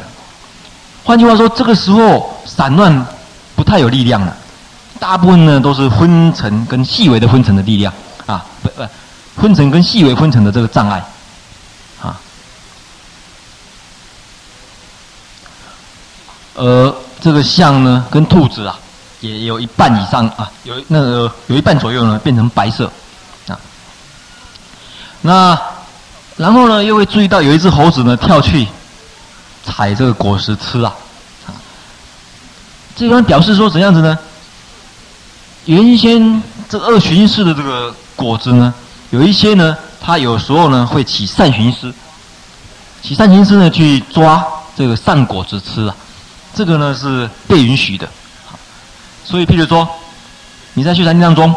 [1.04, 3.06] 换句话说，这个时候散乱
[3.56, 4.36] 不太有力量了，
[5.00, 7.94] 大部分呢都是昏沉跟细微的昏沉的力量
[8.26, 8.88] 啊，不不，
[9.36, 11.04] 昏沉跟细微昏沉的这个障碍
[12.02, 12.18] 啊。
[16.56, 18.80] 而这个象呢，跟兔子啊，
[19.20, 22.89] 也有一半以上啊，有那个有一半左右呢变成白色
[23.48, 23.60] 啊。
[25.22, 25.72] 那。
[26.36, 28.68] 然后呢，又会注意到有一只猴子呢跳去
[29.64, 30.92] 采这个果实吃啊，
[32.96, 34.18] 这个表示说怎样子呢？
[35.66, 38.74] 原先这个恶寻思的这个果子呢，
[39.12, 41.94] 有一些呢，它有时候呢会起善寻思，
[43.04, 44.44] 起善寻思呢去抓
[44.76, 45.96] 这个善果子吃啊，
[46.56, 48.10] 这个呢是被允许的。
[49.24, 49.88] 所以，譬如说
[50.74, 51.56] 你在去禅定当中，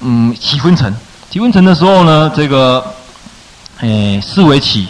[0.00, 0.92] 嗯，起昏沉，
[1.30, 2.84] 起昏沉的时候呢，这个。
[3.80, 4.88] 诶，思维起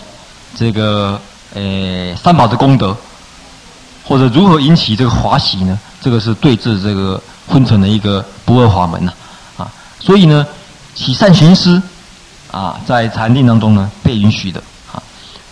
[0.56, 1.20] 这个
[1.54, 2.96] 诶三宝的功德，
[4.04, 5.78] 或者如何引起这个欢喜呢？
[6.00, 9.12] 这个是对治这个昏沉的一个不二法门呐，
[9.56, 10.46] 啊，所以呢，
[10.94, 11.82] 起善寻思
[12.50, 14.62] 啊，在禅定当中呢被允许的
[14.92, 15.02] 啊，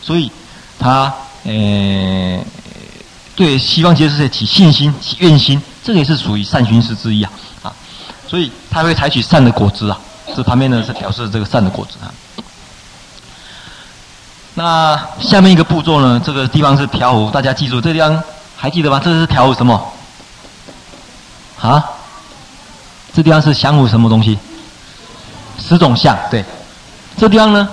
[0.00, 0.30] 所以
[0.78, 1.12] 他
[1.44, 2.40] 诶
[3.34, 7.32] 对西方极乐世界起信心、起愿心，这个也是属于善寻思之一啊，
[7.64, 7.72] 啊，
[8.26, 9.98] 所以他会采取善的果子啊，
[10.34, 12.08] 这旁边呢是表示这个善的果子啊。
[14.58, 16.18] 那下面一个步骤呢？
[16.24, 18.22] 这个地方是调和，大家记住，这个地方
[18.56, 18.98] 还记得吗？
[19.04, 19.92] 这是调和什么？
[21.60, 21.84] 啊，
[23.14, 24.38] 这地方是降伏什么东西？
[25.58, 26.42] 十种相，对。
[27.18, 27.68] 这地方呢？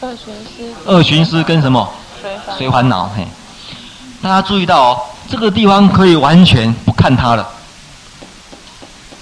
[0.00, 0.74] 二寻思。
[0.84, 1.88] 二寻思跟什么？
[2.58, 3.08] 随烦恼。
[3.16, 3.24] 嘿，
[4.20, 5.00] 大家注意到哦，
[5.30, 7.48] 这个地方可以完全不看它了。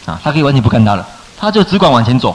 [0.07, 1.07] 啊，他可以完全不看它了，
[1.39, 2.35] 他就只管往前走。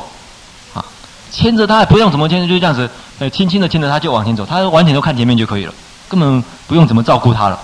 [1.33, 5.73] 牵着他不用怎么牵，就这样子，呃，轻轻的牵着他就往前走，他完全都看前面就可以了，
[6.07, 7.59] 根本不用怎么照顾他了。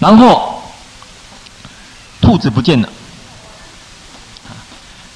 [0.00, 0.60] 然后，
[2.20, 2.88] 兔子不见了。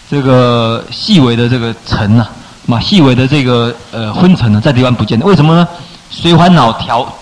[0.08, 2.28] 这个细微的这个尘呐，
[2.66, 5.26] 嘛，细微的这个呃昏尘呢，在地方不见了。
[5.26, 5.66] 为什么呢？
[6.10, 7.12] 随环脑调，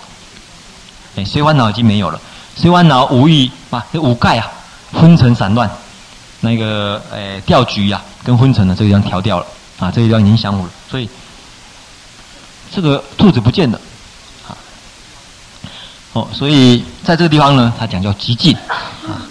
[1.17, 2.21] 哎，随环脑已经没有了。
[2.55, 4.47] 随烦恼五欲啊，这五盖啊，
[4.93, 5.71] 昏尘散乱，
[6.41, 9.47] 那个呃掉举呀，跟昏尘呢，这个地方调掉了
[9.79, 10.71] 啊，这个地方已经降伏了。
[10.91, 11.09] 所以
[12.73, 13.81] 这个兔子不见了，
[14.49, 14.57] 啊，
[16.13, 18.57] 哦，所以在这个地方呢，它讲叫寂静
[19.07, 19.23] 啊。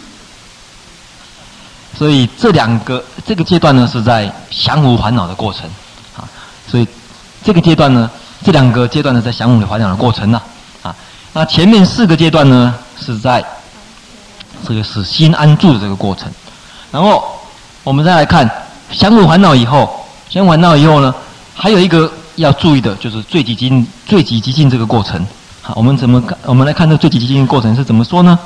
[1.97, 5.63] 所以这两个这个阶段呢，是在降伏烦恼的过程，
[6.17, 6.27] 啊，
[6.67, 6.87] 所以
[7.43, 8.11] 这个阶段呢，
[8.43, 10.41] 这两个阶段呢，在降伏烦恼的过程呢，
[10.83, 10.93] 啊，
[11.31, 13.43] 那前面四个阶段呢，是在
[14.67, 16.29] 这个使心安住的这个过程。
[16.91, 17.39] 然后
[17.83, 18.49] 我们再来看
[18.91, 20.04] 降伏烦恼以后，
[20.35, 21.15] 降伏烦恼以后呢，
[21.53, 25.25] 还有一个要注意的，就是最极进、最极寂静这个过程。
[25.61, 26.37] 好，我们怎么看？
[26.43, 28.37] 我们来看这最极寂静的过程是怎么说呢？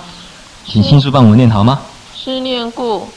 [0.67, 1.79] 请心书帮我念好吗？
[2.15, 3.09] 思念故。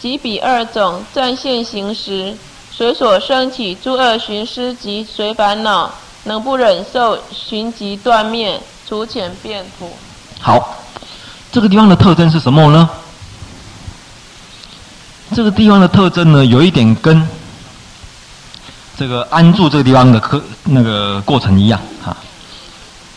[0.00, 2.36] 即彼二种暂现行时，
[2.70, 5.90] 随所生起诸恶寻思及随烦恼，
[6.22, 9.90] 能不忍受寻即断灭，除遣变苦。
[10.38, 10.76] 好，
[11.50, 12.88] 这个地方的特征是什么呢？
[15.34, 17.26] 这个地方的特征呢，有一点跟
[19.00, 22.14] 这个安住这个地方的科那个过程一样啊。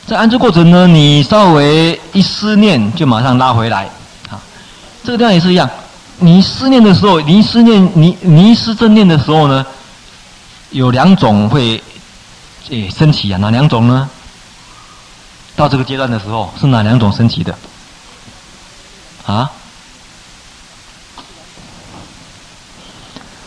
[0.08, 3.90] 在安住过程呢，你稍微一思念，就马上拉回来
[4.30, 4.40] 啊。
[5.04, 5.70] 这个地方也是一样。
[6.20, 9.66] 你思念的时候，你思念你你思正念的时候呢，
[10.70, 11.84] 有两种会
[12.70, 14.10] 诶升起啊，哪两种呢？
[15.58, 17.54] 到这个阶段的时候是哪两种升起的？
[19.26, 19.52] 啊？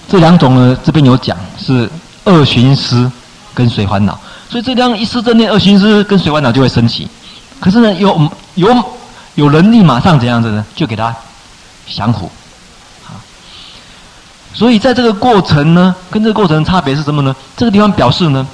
[0.07, 1.91] 这两种呢，这边有讲是
[2.27, 3.11] 二寻思
[3.55, 4.19] 跟随烦恼，
[4.51, 7.09] 所以这两一思正念，二寻思跟随烦恼就会升起。
[7.59, 8.85] 可是呢，有有
[9.37, 10.67] 有能力马上怎样子呢？
[10.75, 11.15] 就给他
[11.87, 12.31] 降伏。
[14.53, 17.35] 所以在这个过程呢，跟这个过程差别是什么呢？
[17.57, 18.47] 这个地方表示呢，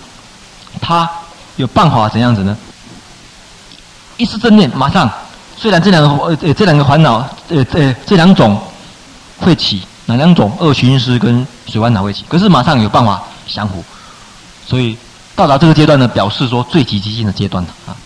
[0.80, 1.08] 他
[1.56, 2.56] 有办法怎样子呢？
[4.16, 5.10] 一思正念，马上，
[5.56, 8.60] 虽然这两个呃这两个烦恼呃呃这两种
[9.38, 10.52] 会起，哪两种？
[10.60, 13.22] 二寻思跟水烦恼会起，可是马上有办法
[13.54, 13.84] 降伏。
[14.66, 14.96] 所以
[15.34, 17.96] 到达这个阶段呢，表示说最极寂静的阶段了啊。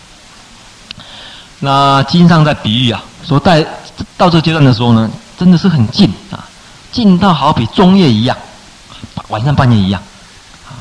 [1.59, 3.65] 那经上在比喻啊，说在
[4.15, 6.43] 到这个阶段的时候呢，真的是很静啊。
[6.91, 8.35] 静到好比中夜一样，
[9.27, 10.01] 晚上半夜一样，
[10.67, 10.71] 啊，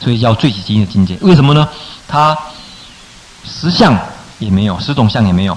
[0.00, 1.16] 所以叫最极的境界。
[1.22, 1.66] 为什么呢？
[2.06, 2.36] 它
[3.44, 3.98] 十相
[4.38, 5.56] 也没有，十种相也没有，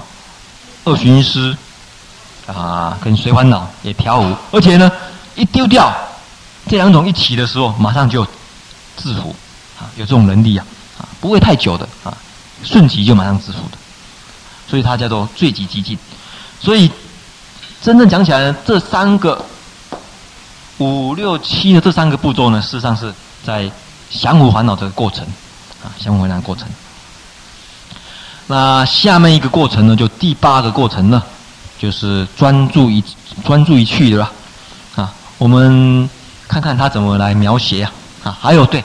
[0.84, 1.56] 二寻思
[2.46, 4.90] 啊，跟随烦恼也调伏，而且呢，
[5.36, 5.94] 一丢掉
[6.68, 8.24] 这两种一起的时候，马上就
[8.96, 9.34] 制服，
[9.78, 10.66] 啊，有这种能力啊，
[10.98, 12.16] 啊，不会太久的啊，
[12.62, 13.78] 瞬即就马上制服的，
[14.68, 15.98] 所以它叫做最极寂静，
[16.60, 16.90] 所以。
[17.82, 19.44] 真正讲起来呢，这三个
[20.78, 23.12] 五六七的这三个步骤呢，事实上是
[23.44, 23.70] 在
[24.08, 25.22] 降伏烦恼这个过程
[25.82, 26.66] 啊，降伏烦恼过程。
[28.46, 31.22] 那下面一个过程呢，就第八个过程呢，
[31.78, 33.04] 就是专注一
[33.44, 34.32] 专注一去，对吧？
[34.96, 36.08] 啊，我们
[36.46, 37.92] 看看他怎么来描写啊
[38.24, 38.84] 啊，还有对，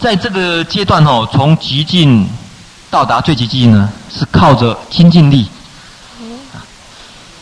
[0.00, 2.28] 在这个阶段哦，从极境
[2.90, 5.48] 到达最极境呢，是靠着精进力。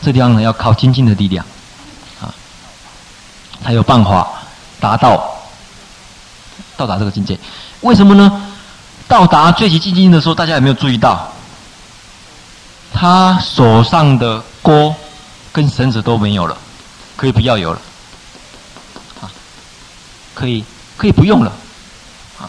[0.03, 1.45] 这地方呢，要靠精进的力量，
[2.21, 2.31] 啊，
[3.65, 4.29] 才有办法
[4.79, 5.37] 达到
[6.77, 7.37] 到达这个境界。
[7.81, 8.43] 为什么呢？
[9.09, 11.33] 到达最极静的时候，大家有没有注意到？
[12.93, 14.95] 他手上的锅
[15.53, 16.57] 跟绳子都没有了，
[17.17, 17.83] 可以不要有了，啊，
[20.37, 20.62] 可以
[20.99, 21.51] 可以不用了，
[22.39, 22.45] 啊，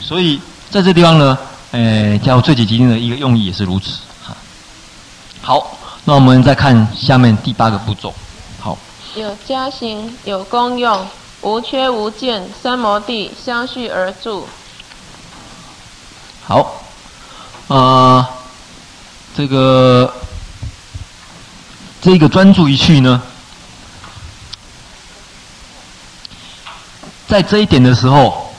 [0.00, 1.36] 所以在这地方呢，
[1.72, 4.30] 呃，叫最极静的一个用意也是如此，啊，
[5.42, 5.74] 好。
[6.04, 8.14] 那我们再看下面第八个步骤，
[8.60, 8.78] 好。
[9.14, 11.06] 有家行，有功用，
[11.42, 14.46] 无缺无见，三摩地相续而住。
[16.46, 16.80] 好，
[17.66, 18.26] 啊、呃，
[19.36, 20.14] 这个
[22.00, 23.20] 这个专注一去呢，
[27.28, 28.50] 在这一点的时候，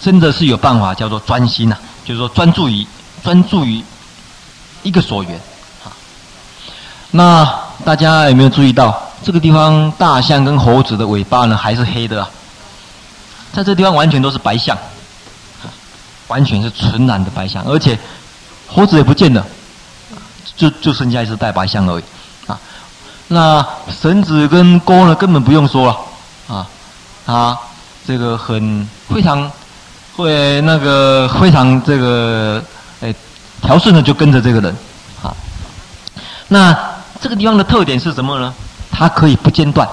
[0.00, 2.84] 真的是有办法叫做专心呐、啊，就是说专注于
[3.22, 3.82] 专注于
[4.82, 5.40] 一个所缘。
[7.12, 7.48] 那
[7.84, 12.28] 大家有没有注意到这个地方大象跟猴子的尾巴呢还是黑的啊？
[13.52, 14.76] 在这地方完全都是白象，
[16.26, 17.96] 完全是纯然的白象，而且
[18.66, 19.46] 猴子也不见了，
[20.56, 22.04] 就就剩下一只大白象而已
[22.48, 22.58] 啊。
[23.28, 23.64] 那
[24.02, 26.66] 绳子跟钩呢，根本不用说了啊，
[27.24, 27.58] 啊，
[28.06, 29.50] 这个很非常
[30.14, 32.62] 会那个非常这个
[33.00, 33.14] 哎
[33.60, 34.76] 调顺的就跟着这个人
[35.22, 35.34] 啊。
[36.48, 36.76] 那
[37.20, 38.54] 这个地方的特点是什么呢？
[38.90, 39.86] 它可以不间断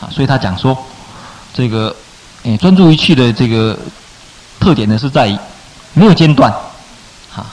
[0.00, 0.76] 啊，所以他讲说
[1.52, 1.94] 这个。
[2.44, 3.76] 哎，专注于去的这个
[4.60, 5.36] 特点呢，是在于
[5.92, 6.50] 没有间断，
[7.34, 7.44] 哈。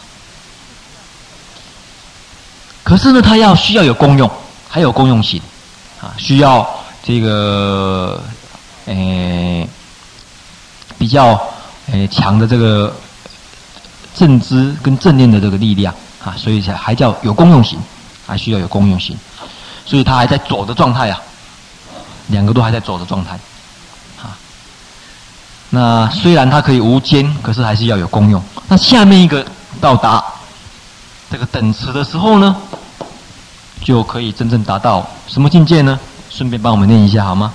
[2.83, 4.29] 可是呢，它要需要有功用，
[4.69, 5.41] 还有功用性，
[5.99, 6.69] 啊，需要
[7.03, 8.21] 这个
[8.85, 9.67] 诶
[10.97, 11.39] 比较
[11.91, 12.93] 诶强的这个
[14.13, 15.93] 正知跟正念的这个力量，
[16.23, 17.79] 啊，所以才还叫有功用性，
[18.25, 19.17] 还需要有功用性，
[19.85, 21.21] 所以它还在走的状态啊，
[22.27, 23.33] 两个都还在走的状态。
[24.21, 24.37] 啊
[25.71, 28.41] 那虽然它可以无间，可是还是要有功用。
[28.67, 29.45] 那下面一个
[29.81, 30.23] 到达
[31.29, 32.55] 这个等持的时候呢，
[33.83, 35.99] 就可以真正达到什么境界呢？
[36.29, 37.51] 顺便帮我们念一下好吗？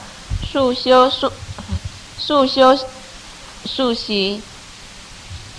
[0.53, 1.33] 速修速，
[2.19, 2.77] 速修
[3.65, 4.43] 速习，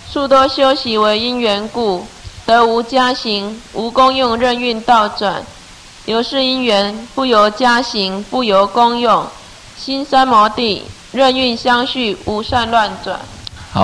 [0.09, 2.05] 速多修习为因缘故，
[2.45, 5.43] 得无加行，无功用，任运道转。
[6.05, 9.25] 由是因缘，不由加行，不由功用，
[9.77, 10.83] 心三摩地。
[11.11, 13.19] 任运相续，无善乱转。
[13.73, 13.83] 好，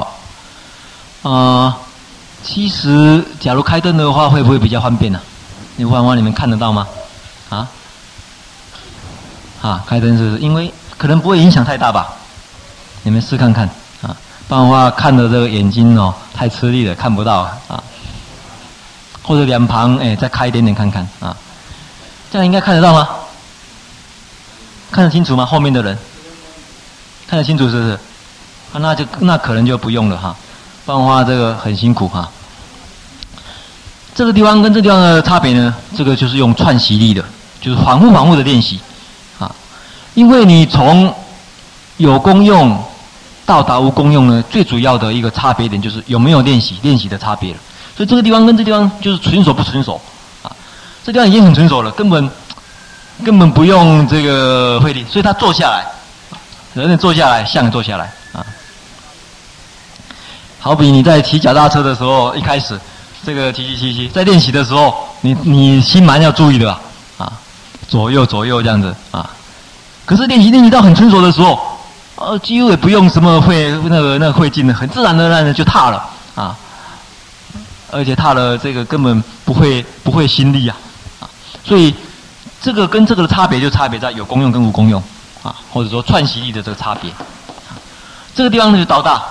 [1.24, 1.76] 啊、呃，
[2.42, 5.20] 其实假如开灯的话，会不会比较方便呢、
[5.76, 6.88] 你方方你们看得到吗？
[7.50, 7.68] 啊？
[9.62, 10.42] 啊，开灯是不是？
[10.42, 12.14] 因为可能不会影响太大吧？
[13.04, 13.70] 你们试看看，
[14.48, 17.84] 不然的话看的这个眼睛哦太吃力了，看不到啊。
[19.24, 21.36] 或者两旁哎再开一点点看看啊，
[22.32, 23.10] 这样应该看得到吗？
[24.90, 25.46] 看得清楚吗？
[25.46, 25.98] 后面的人？
[27.28, 27.92] 看得清楚是不是？
[28.72, 30.34] 啊，那就那可能就不用了哈，
[30.86, 32.30] 不然的话这个很辛苦哈。
[34.16, 37.22] 这个地方跟这地方的差别呢，这个就是用串习力的，
[37.60, 38.80] 就是反复反复的练习
[39.40, 39.54] 啊。
[40.14, 41.14] 因为你从
[41.98, 42.82] 有功用
[43.48, 47.60] 到达无功用呢，最主要的一个差别点就是有没有练习，练习的差别了。
[47.96, 50.00] 所以这个地方跟这地方就是纯熟不纯熟
[50.44, 50.52] 啊。
[51.06, 52.30] 这地方已经很纯熟了，根本
[53.24, 55.86] 根本不用这个费力，所以他坐下来。
[56.74, 58.46] 人人坐下来，像坐下来啊。
[60.60, 62.78] 好比你在骑脚踏车的时候，一开始
[63.26, 66.82] 这个骑骑骑骑，在练习的时候，你你心蛮要注意的吧？
[67.18, 67.32] 啊，
[67.88, 69.30] 左右左右这样子啊。
[70.06, 71.60] 可是练习练习到很成熟的时候，
[72.18, 76.58] 呃，几乎也不用什么会那个那个会劲的，很自然的让人就踏了啊。
[77.90, 80.78] 而且踏了这个根本不会不会心力啊
[81.22, 81.30] 啊。
[81.64, 81.96] 所以
[82.62, 85.02] 这个跟这个的差别就差别在有功用跟无功用。
[85.44, 87.10] 啊，或者说串习力的这个差别，
[88.36, 89.24] 这个地方呢就到达，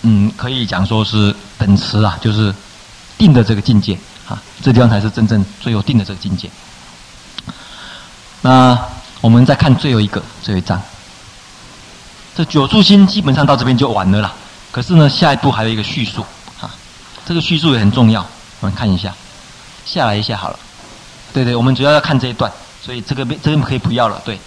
[0.00, 2.54] 嗯，可以讲说是等持啊，就是
[3.18, 6.48] 定的这个境界啊，这地方才是真正最有定的这个境界。
[8.40, 8.78] 那
[9.20, 10.80] 我们再看最后一个最后一章，
[12.36, 14.32] 这九住心基本上到这边就完了啦。
[14.72, 16.24] 可是呢，下一步还有一个叙述
[16.60, 16.70] 啊，
[17.26, 18.24] 这个叙述也很重要，
[18.60, 19.12] 我们看一下，
[19.84, 20.58] 下来一下好了。
[21.32, 22.50] 对对，我们主要要看这一段，
[22.84, 24.38] 所以这个这边可以不要了，对。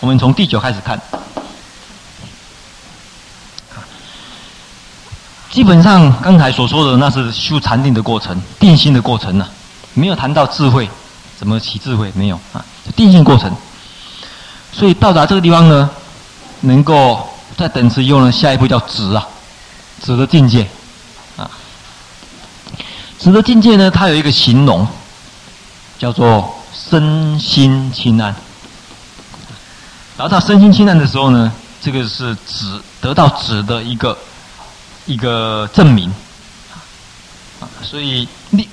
[0.00, 1.00] 我们从第九开始看，
[5.50, 9.48] 基本上刚才所说的那是修禅定的过程，定心的过程呢、
[9.94, 10.90] 没有谈到智慧，
[11.38, 12.62] 怎么起智慧没有啊？
[12.94, 13.50] 定心过程，
[14.72, 15.88] 所以到达这个地方呢，
[16.64, 19.26] 能够在等持用了，下一步叫止啊，
[20.02, 20.66] 止的境界
[21.36, 21.50] 啊，
[23.18, 24.86] 止的境界呢，它有一个形容，
[25.98, 28.34] 叫做身心清安。
[30.16, 31.52] 然后到身心清淡的时候呢，
[31.82, 34.16] 这个是止得到止的一个
[35.06, 36.12] 一个证明
[37.60, 38.68] 啊，所以练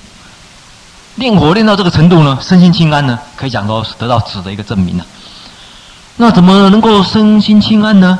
[1.15, 5.05] 练火练到这个程度呢，身心清安呢，可以讲到是得到止的一个证明了。
[6.17, 8.19] 那怎么能够身心轻安呢？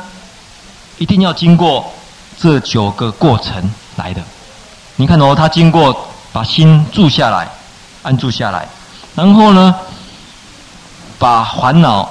[0.98, 1.92] 一定要经过
[2.38, 4.22] 这九个过程来的。
[4.96, 7.48] 你看哦，他经过把心住下来，
[8.02, 8.66] 安住下来，
[9.14, 9.74] 然后呢，
[11.18, 12.10] 把烦恼。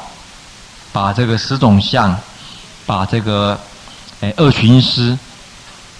[0.93, 2.13] 把这个十种相，
[2.86, 3.57] 把这个
[4.19, 5.17] 诶二寻思，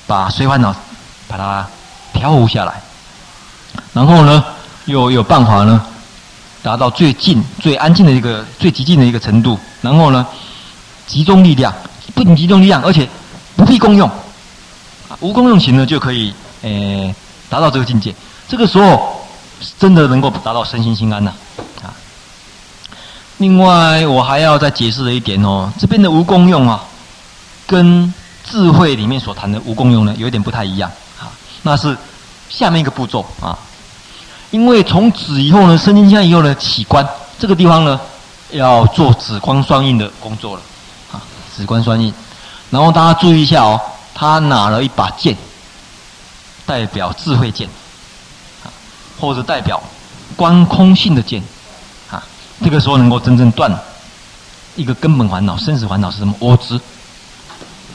[0.06, 0.76] 把随烦恼
[1.30, 1.66] 把它
[2.12, 2.74] 调伏下来，
[3.94, 4.44] 然后呢，
[4.84, 5.82] 又有办法呢，
[6.64, 10.26] 达到最静、最安静的一个最极静的一个程度，然后呢，
[11.08, 11.74] 集中力量，
[12.14, 13.08] 不仅集中力量，而且
[13.56, 14.08] 不必功用，
[15.10, 17.14] 啊无功用型呢就可以诶
[17.50, 18.14] 达到这个境界。
[18.48, 19.26] 这个时候
[19.80, 21.34] 真的能够达到身心心安呐，
[21.82, 21.94] 啊。
[23.38, 26.84] 另外，我还要再解释的一点哦，这边的无功用啊，
[27.66, 31.32] 跟智慧里面所谈的无功用呢，有一点不太一样啊。
[31.64, 31.98] 那是
[32.50, 33.58] 下面一个步骤啊，
[34.52, 37.08] 因为从此以后呢，身心心安以后呢，起观
[37.40, 38.00] 这个地方呢，
[38.52, 40.62] 要做止观双印的工作了
[41.12, 41.22] 啊，
[41.56, 42.14] 止观双印。
[42.70, 43.80] 然后大家注意一下哦，
[44.14, 45.36] 他拿了一把剑，
[46.66, 47.68] 代表智慧剑，
[48.64, 48.68] 啊，
[49.20, 49.82] 或者代表
[50.36, 51.42] 观空性的剑。
[52.10, 52.22] 啊
[52.64, 53.76] 这个时候能够真正断
[54.76, 56.34] 一个根本烦恼，生死烦恼是什么？
[56.40, 56.80] 我执。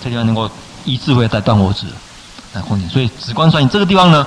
[0.03, 0.51] 这地方能够
[0.85, 1.87] 以智慧在断我执，
[2.53, 2.89] 来空性。
[2.89, 4.27] 所以止观双印这个地方呢，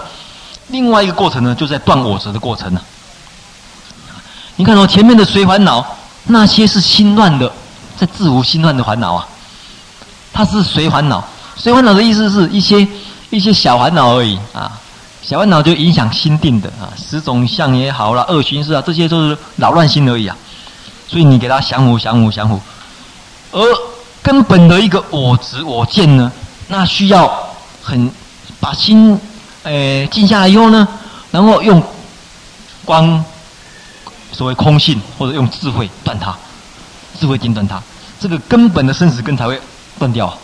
[0.70, 2.82] 另外一个过程呢，就在断我执的过程呢。
[4.56, 5.86] 你看哦，前面的随烦恼，
[6.26, 7.52] 那些是心乱的，
[7.98, 9.28] 在自无心乱的烦恼啊。
[10.32, 11.24] 它是随烦恼，
[11.56, 12.88] 随烦恼的意思是一些
[13.30, 14.72] 一些小烦恼而已啊。
[15.22, 20.36] 小烦恼就影响心定的啊，十种相也好啦，恶行事啊，这些都是扰乱心而已啊。
[21.08, 22.62] 所以你给他降伏、降伏、降伏，
[23.52, 23.62] 而
[24.22, 26.32] 根本的一个我执、我见呢，
[26.68, 27.32] 那需要
[27.82, 28.12] 很
[28.60, 29.20] 把心
[29.64, 30.88] 诶、静下来以后呢，
[31.32, 31.82] 然后用
[32.86, 33.24] 光
[34.32, 36.36] 所谓空性或者用智慧断它，
[37.20, 37.82] 智慧定断它，
[38.20, 39.60] 这个根本的生死根才会
[39.98, 40.38] 断掉啊。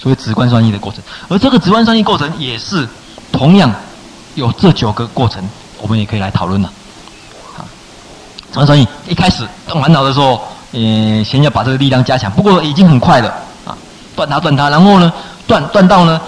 [0.00, 2.88] 所谓直观双印的过程，而这个直观双印过程也是。
[3.32, 3.72] 同样
[4.34, 5.40] 有这九个过程，
[5.80, 6.70] 我们也可以来讨论了。
[7.56, 7.64] 好，
[8.50, 10.42] 止观双印一开始动烦恼的时候，
[10.72, 12.30] 呃，先要把这个力量加强。
[12.32, 13.32] 不过已经很快了
[13.64, 13.78] 啊，
[14.16, 15.10] 断它断它，然后呢，
[15.46, 16.20] 断断到呢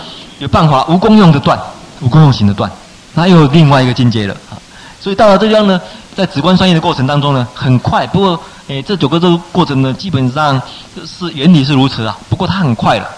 [0.43, 1.57] 有办法无功用的断，
[2.01, 2.69] 无功用行的断，
[3.15, 4.59] 那又有另外一个境界了啊。
[5.01, 5.81] 所以到了这样呢，
[6.17, 8.05] 在止观双印的过程当中呢，很快。
[8.09, 10.61] 不过，诶，这九个这个过程呢，基本上
[11.07, 12.19] 是原理是如此啊。
[12.29, 13.09] 不过它很快了，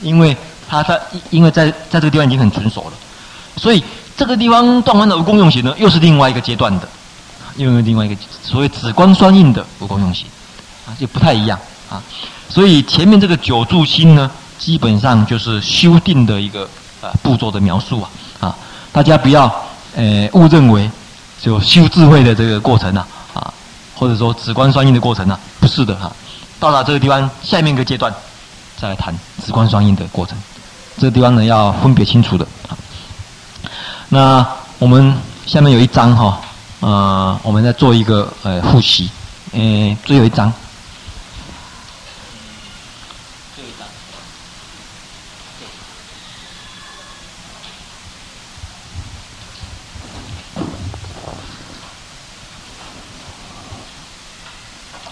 [0.00, 0.36] 因为
[0.68, 0.98] 它它
[1.30, 2.92] 因为在在这个地方已经很纯熟了。
[3.56, 3.84] 所以
[4.16, 6.88] 这个地方断完的无功用行呢，又是另外一个阶段的，
[7.54, 10.26] 又有另外一个所谓止观双印的无功用行，
[10.88, 11.56] 啊，就不太一样
[11.88, 12.02] 啊。
[12.48, 14.28] 所以前面这个九住心呢，
[14.64, 16.68] 基本上就是修订的一个
[17.00, 18.08] 呃步骤的描述啊
[18.38, 18.56] 啊，
[18.92, 19.52] 大家不要
[19.96, 20.88] 呃误认为
[21.40, 23.04] 就修智慧的这个过程啊
[23.34, 23.52] 啊，
[23.96, 26.12] 或者说止观双印的过程啊，不是的哈、
[26.60, 28.14] 到达这个地方，下面一个阶段
[28.80, 29.12] 再来谈
[29.44, 30.38] 止观双印的过程，
[30.96, 32.78] 这个地方呢要分别清楚的啊。
[34.10, 34.46] 那
[34.78, 35.12] 我们
[35.44, 36.40] 下面有一章哈，
[36.78, 39.10] 呃，我们再做一个呃复习，
[39.50, 40.52] 呃，最后一章，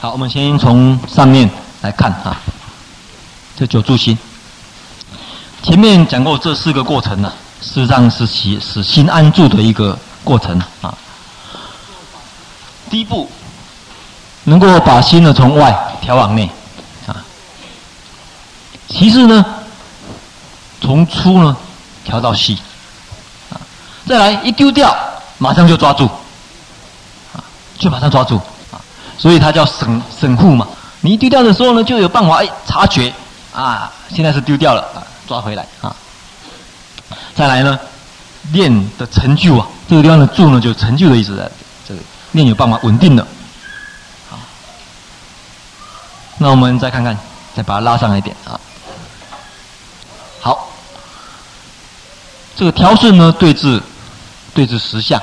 [0.03, 1.51] 好，我们先从上面
[1.83, 2.35] 来看哈，
[3.55, 4.17] 这九住心，
[5.63, 7.31] 前面讲过这四个过程呢。
[7.61, 10.97] 事实上是其使心安住的一个过程啊。
[12.89, 13.31] 第一步，
[14.45, 15.71] 能够把心呢从外
[16.01, 16.51] 调往内
[17.07, 17.23] 啊。
[18.89, 19.45] 其次呢，
[20.81, 21.55] 从粗呢
[22.03, 22.59] 调到细
[23.51, 23.61] 啊。
[24.07, 24.97] 再来一丢掉，
[25.37, 26.07] 马上就抓住
[27.35, 27.45] 啊，
[27.79, 28.41] 就马上抓住。
[29.21, 30.67] 所以它叫审审护嘛。
[31.03, 33.13] 你一丢掉的时候呢，就有办法哎察觉
[33.55, 35.95] 啊，现在是丢掉了啊，抓回来啊。
[37.35, 37.79] 再来呢，
[38.51, 41.51] 念的成就啊，这个地方的住呢，就成就的意思在
[41.87, 42.01] 这个
[42.33, 43.27] 念有办法稳定的。
[44.31, 44.39] 好，
[46.39, 47.17] 那我们再看看，
[47.55, 48.59] 再把它拉上来一点啊。
[50.41, 50.71] 好，
[52.57, 53.83] 这个调顺呢，对治
[54.55, 55.21] 对治实相，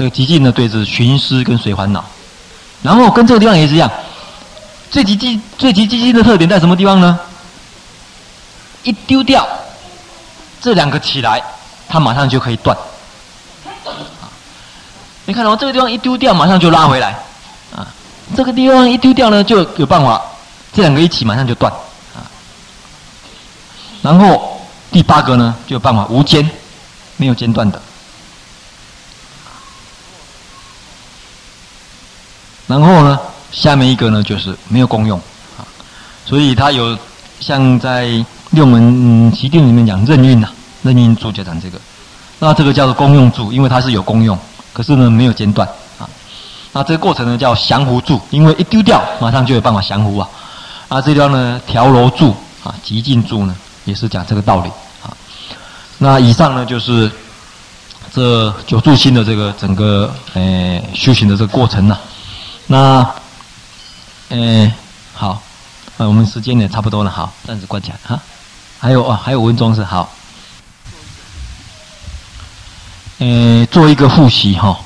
[0.00, 2.02] 这个极静呢，对峙寻思跟随烦恼，
[2.80, 3.90] 然后跟这个地方也是一样，
[4.90, 7.20] 最极静最极静的特点在什么地方呢？
[8.82, 9.46] 一丢掉
[10.58, 11.42] 这两个起来，
[11.86, 12.74] 它马上就可以断。
[15.26, 17.08] 你看到这个地方一丢掉，马上就拉回来。
[17.76, 17.86] 啊，
[18.34, 20.18] 这个地方一丢掉呢，就有办法，
[20.72, 21.70] 这两个一起马上就断。
[22.14, 22.24] 啊，
[24.00, 26.50] 然后第八个呢，就有办法无间，
[27.18, 27.78] 没有间断的。
[32.70, 33.18] 然后呢，
[33.52, 35.18] 下面一个呢，就是没有功用。
[35.58, 35.66] 啊，
[36.24, 36.96] 所以它有
[37.40, 38.24] 像在。
[38.52, 40.48] 六门齐定里面讲任运呐，
[40.82, 41.78] 任运住就讲这个，
[42.40, 44.36] 那这个叫做功用住，因为它是有功用，
[44.72, 45.68] 可是呢没有间断
[46.00, 46.02] 啊。
[46.72, 50.28] 那这个过程呢叫降伏住，因为一丢掉马上就有办法降伏啊。
[50.88, 52.34] 啊，这条呢调柔住
[52.64, 54.68] 啊，极静住呢也是讲这个道理
[55.00, 55.14] 啊。
[55.98, 57.08] 那以上呢就是
[58.12, 62.00] 这九住心的这个整个呃修行的这个过程了。
[62.72, 63.04] 那
[64.28, 64.72] 嗯
[65.12, 65.42] 好
[65.98, 68.22] 啊我们时间也差不多了好暂时关起来哈。
[68.78, 70.08] 还有啊还有五分钟是好。
[73.18, 74.78] 嗯做一个复习哈。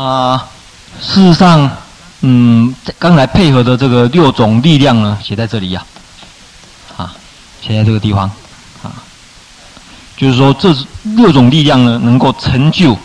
[0.00, 0.48] 啊，
[0.98, 1.70] 事实上，
[2.22, 5.84] 嗯，刚才配合的这个六种力量呢，写在这里呀，
[6.96, 7.12] 啊，
[7.60, 8.30] 写在这个地方，
[8.82, 8.90] 啊，
[10.16, 12.96] 就是说这六种力量呢，能够成就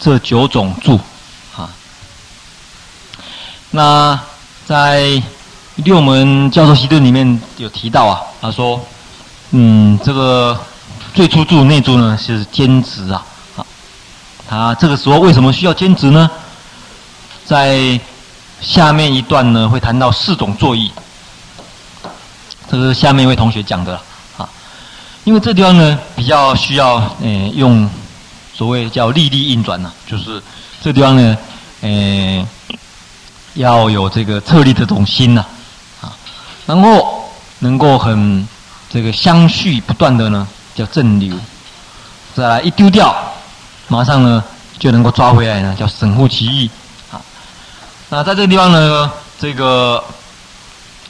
[0.00, 0.98] 这九种住，
[1.56, 1.70] 啊，
[3.70, 4.18] 那
[4.66, 5.22] 在
[5.76, 8.84] 六门教授习论里面有提到啊，他说，
[9.52, 10.60] 嗯，这个
[11.14, 13.24] 最初住内住呢是坚持啊。
[14.48, 16.30] 啊，这个时候为什么需要兼职呢？
[17.44, 17.98] 在
[18.60, 20.92] 下面一段呢，会谈到四种作意。
[22.70, 24.00] 这是下面一位同学讲的
[24.36, 24.48] 啊，
[25.24, 27.88] 因为这地方呢比较需要呃用
[28.54, 30.42] 所谓叫力力运转呢，就是
[30.82, 31.36] 这地方呢
[31.82, 32.46] 呃
[33.54, 35.44] 要有这个策力这种心呐
[36.00, 36.12] 啊，
[36.66, 37.30] 然后
[37.60, 38.46] 能够很
[38.90, 41.36] 这个相续不断的呢叫正流，
[42.34, 43.14] 再来一丢掉。
[43.88, 44.42] 马上呢
[44.78, 46.70] 就能够抓回来呢，叫神乎其意
[47.12, 47.20] 啊。
[48.08, 50.02] 那在这个地方呢，这个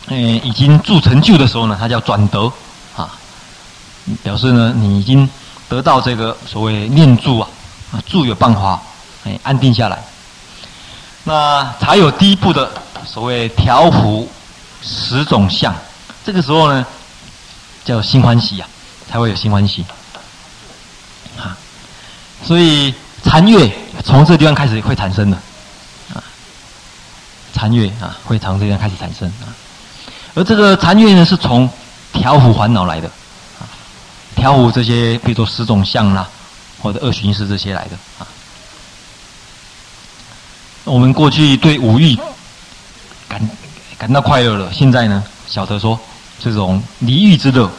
[0.07, 2.53] 呃已经铸成就的时候呢，它叫转得
[2.97, 3.11] 啊，
[4.23, 5.29] 表示呢你已经
[5.69, 7.49] 得到这个所谓念住啊
[7.93, 8.81] 啊住有办法
[9.25, 10.03] 哎安定下来，
[11.25, 12.71] 那才有第一步的
[13.07, 14.29] 所谓调伏
[14.83, 15.75] 十种相，
[16.25, 16.85] 这个时候呢
[17.85, 18.67] 叫心欢喜呀，
[19.11, 19.85] 才会有心欢喜。
[22.47, 23.73] 所以禅悦
[24.05, 25.37] 从这个地方开始会产生的，
[26.15, 26.23] 啊，
[27.55, 29.49] 禅悦啊会从这边开始产生啊，
[30.35, 31.69] 而这个禅悦呢是从
[32.13, 33.09] 调伏烦恼来的，
[33.59, 33.65] 啊，
[34.37, 36.29] 调伏这些比如说十种相啦，
[36.83, 38.27] 或者二寻思这些来的啊。
[40.85, 42.15] 我们过去对五欲
[43.27, 43.49] 感
[43.97, 45.99] 感到快乐了，现在呢晓得说
[46.39, 47.71] 这种离欲之乐。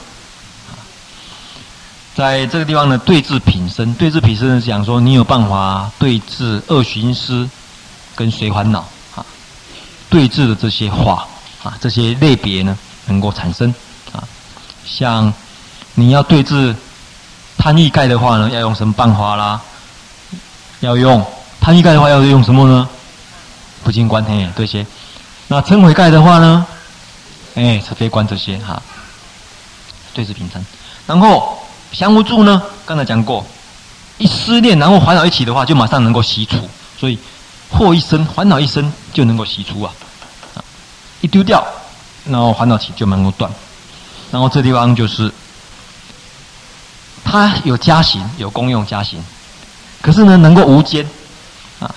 [2.15, 7.49] 在这个地方呢，对治品身，对治品身是讲说，你有办法对治二寻思
[8.15, 8.79] 跟随烦恼
[9.13, 9.25] 啊，
[10.09, 11.27] 对治的这些话
[11.61, 12.77] 啊，这些类别呢，
[13.07, 13.69] 能够产生
[14.13, 14.23] 啊。
[14.85, 15.33] 像
[15.95, 16.73] 你要对治
[17.57, 19.61] 贪欲盖的话呢，要用什么办法啦？
[20.79, 21.21] 要用
[21.59, 22.87] 贪欲盖的话，要用什么呢？
[23.83, 24.87] 不净观嘿，这些。
[25.49, 26.65] 那嗔恚盖的话呢？
[27.55, 28.81] 哎，是非观这些哈。
[30.13, 30.65] 对治品身，
[31.05, 31.59] 然后。
[31.91, 32.61] 降不住呢？
[32.85, 33.45] 刚才讲过，
[34.17, 36.57] 一思念，然后烦恼一起的话，就马上能够息除。
[36.97, 37.17] 所以
[37.69, 39.93] 祸一生，烦恼一生就能够息除啊！
[41.21, 41.65] 一丢掉，
[42.25, 43.51] 然后烦恼起就能够断。
[44.31, 45.31] 然后这地方就是，
[47.23, 49.23] 它有加行，有功用加行，
[50.01, 51.07] 可是呢，能够无间
[51.79, 51.93] 啊。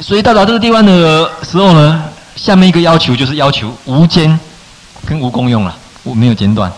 [0.00, 2.04] 所以到达这个地方的时候呢，
[2.36, 4.38] 下面一个要求就是要求无间
[5.06, 6.72] 跟无功用了，我没有间断。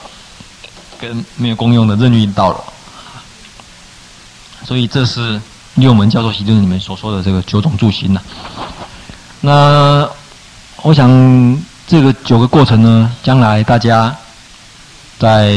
[1.05, 2.65] 跟没有功用的任运到了，
[4.65, 5.39] 所以这是
[5.75, 8.21] 六门教授习论里面所说的这个九种住心呐。
[9.43, 10.09] 那
[10.81, 14.17] 我想这个九个过程呢，将来大家
[15.19, 15.53] 在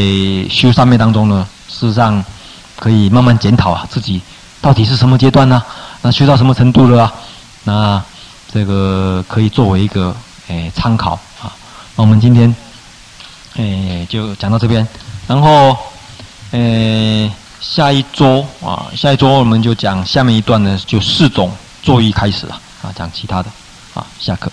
[0.49, 2.23] 修三昧当中呢，事实上
[2.75, 4.21] 可以慢慢检讨啊，自己
[4.59, 5.63] 到底是什么阶段呢、
[6.01, 7.13] 那修到什么程度了？
[7.63, 8.03] 那
[8.51, 10.13] 这个可以作为一个
[10.47, 11.55] 诶参考啊。
[11.95, 12.53] 那我们今天
[13.55, 14.85] 诶就讲到这边。
[15.27, 15.77] 然后，
[16.51, 17.29] 呃，
[17.59, 21.51] 下一周啊，下一周我们就讲下面一段呢，就四种
[21.83, 23.49] 作揖开始了啊，讲其他的，
[23.93, 24.49] 啊，下课。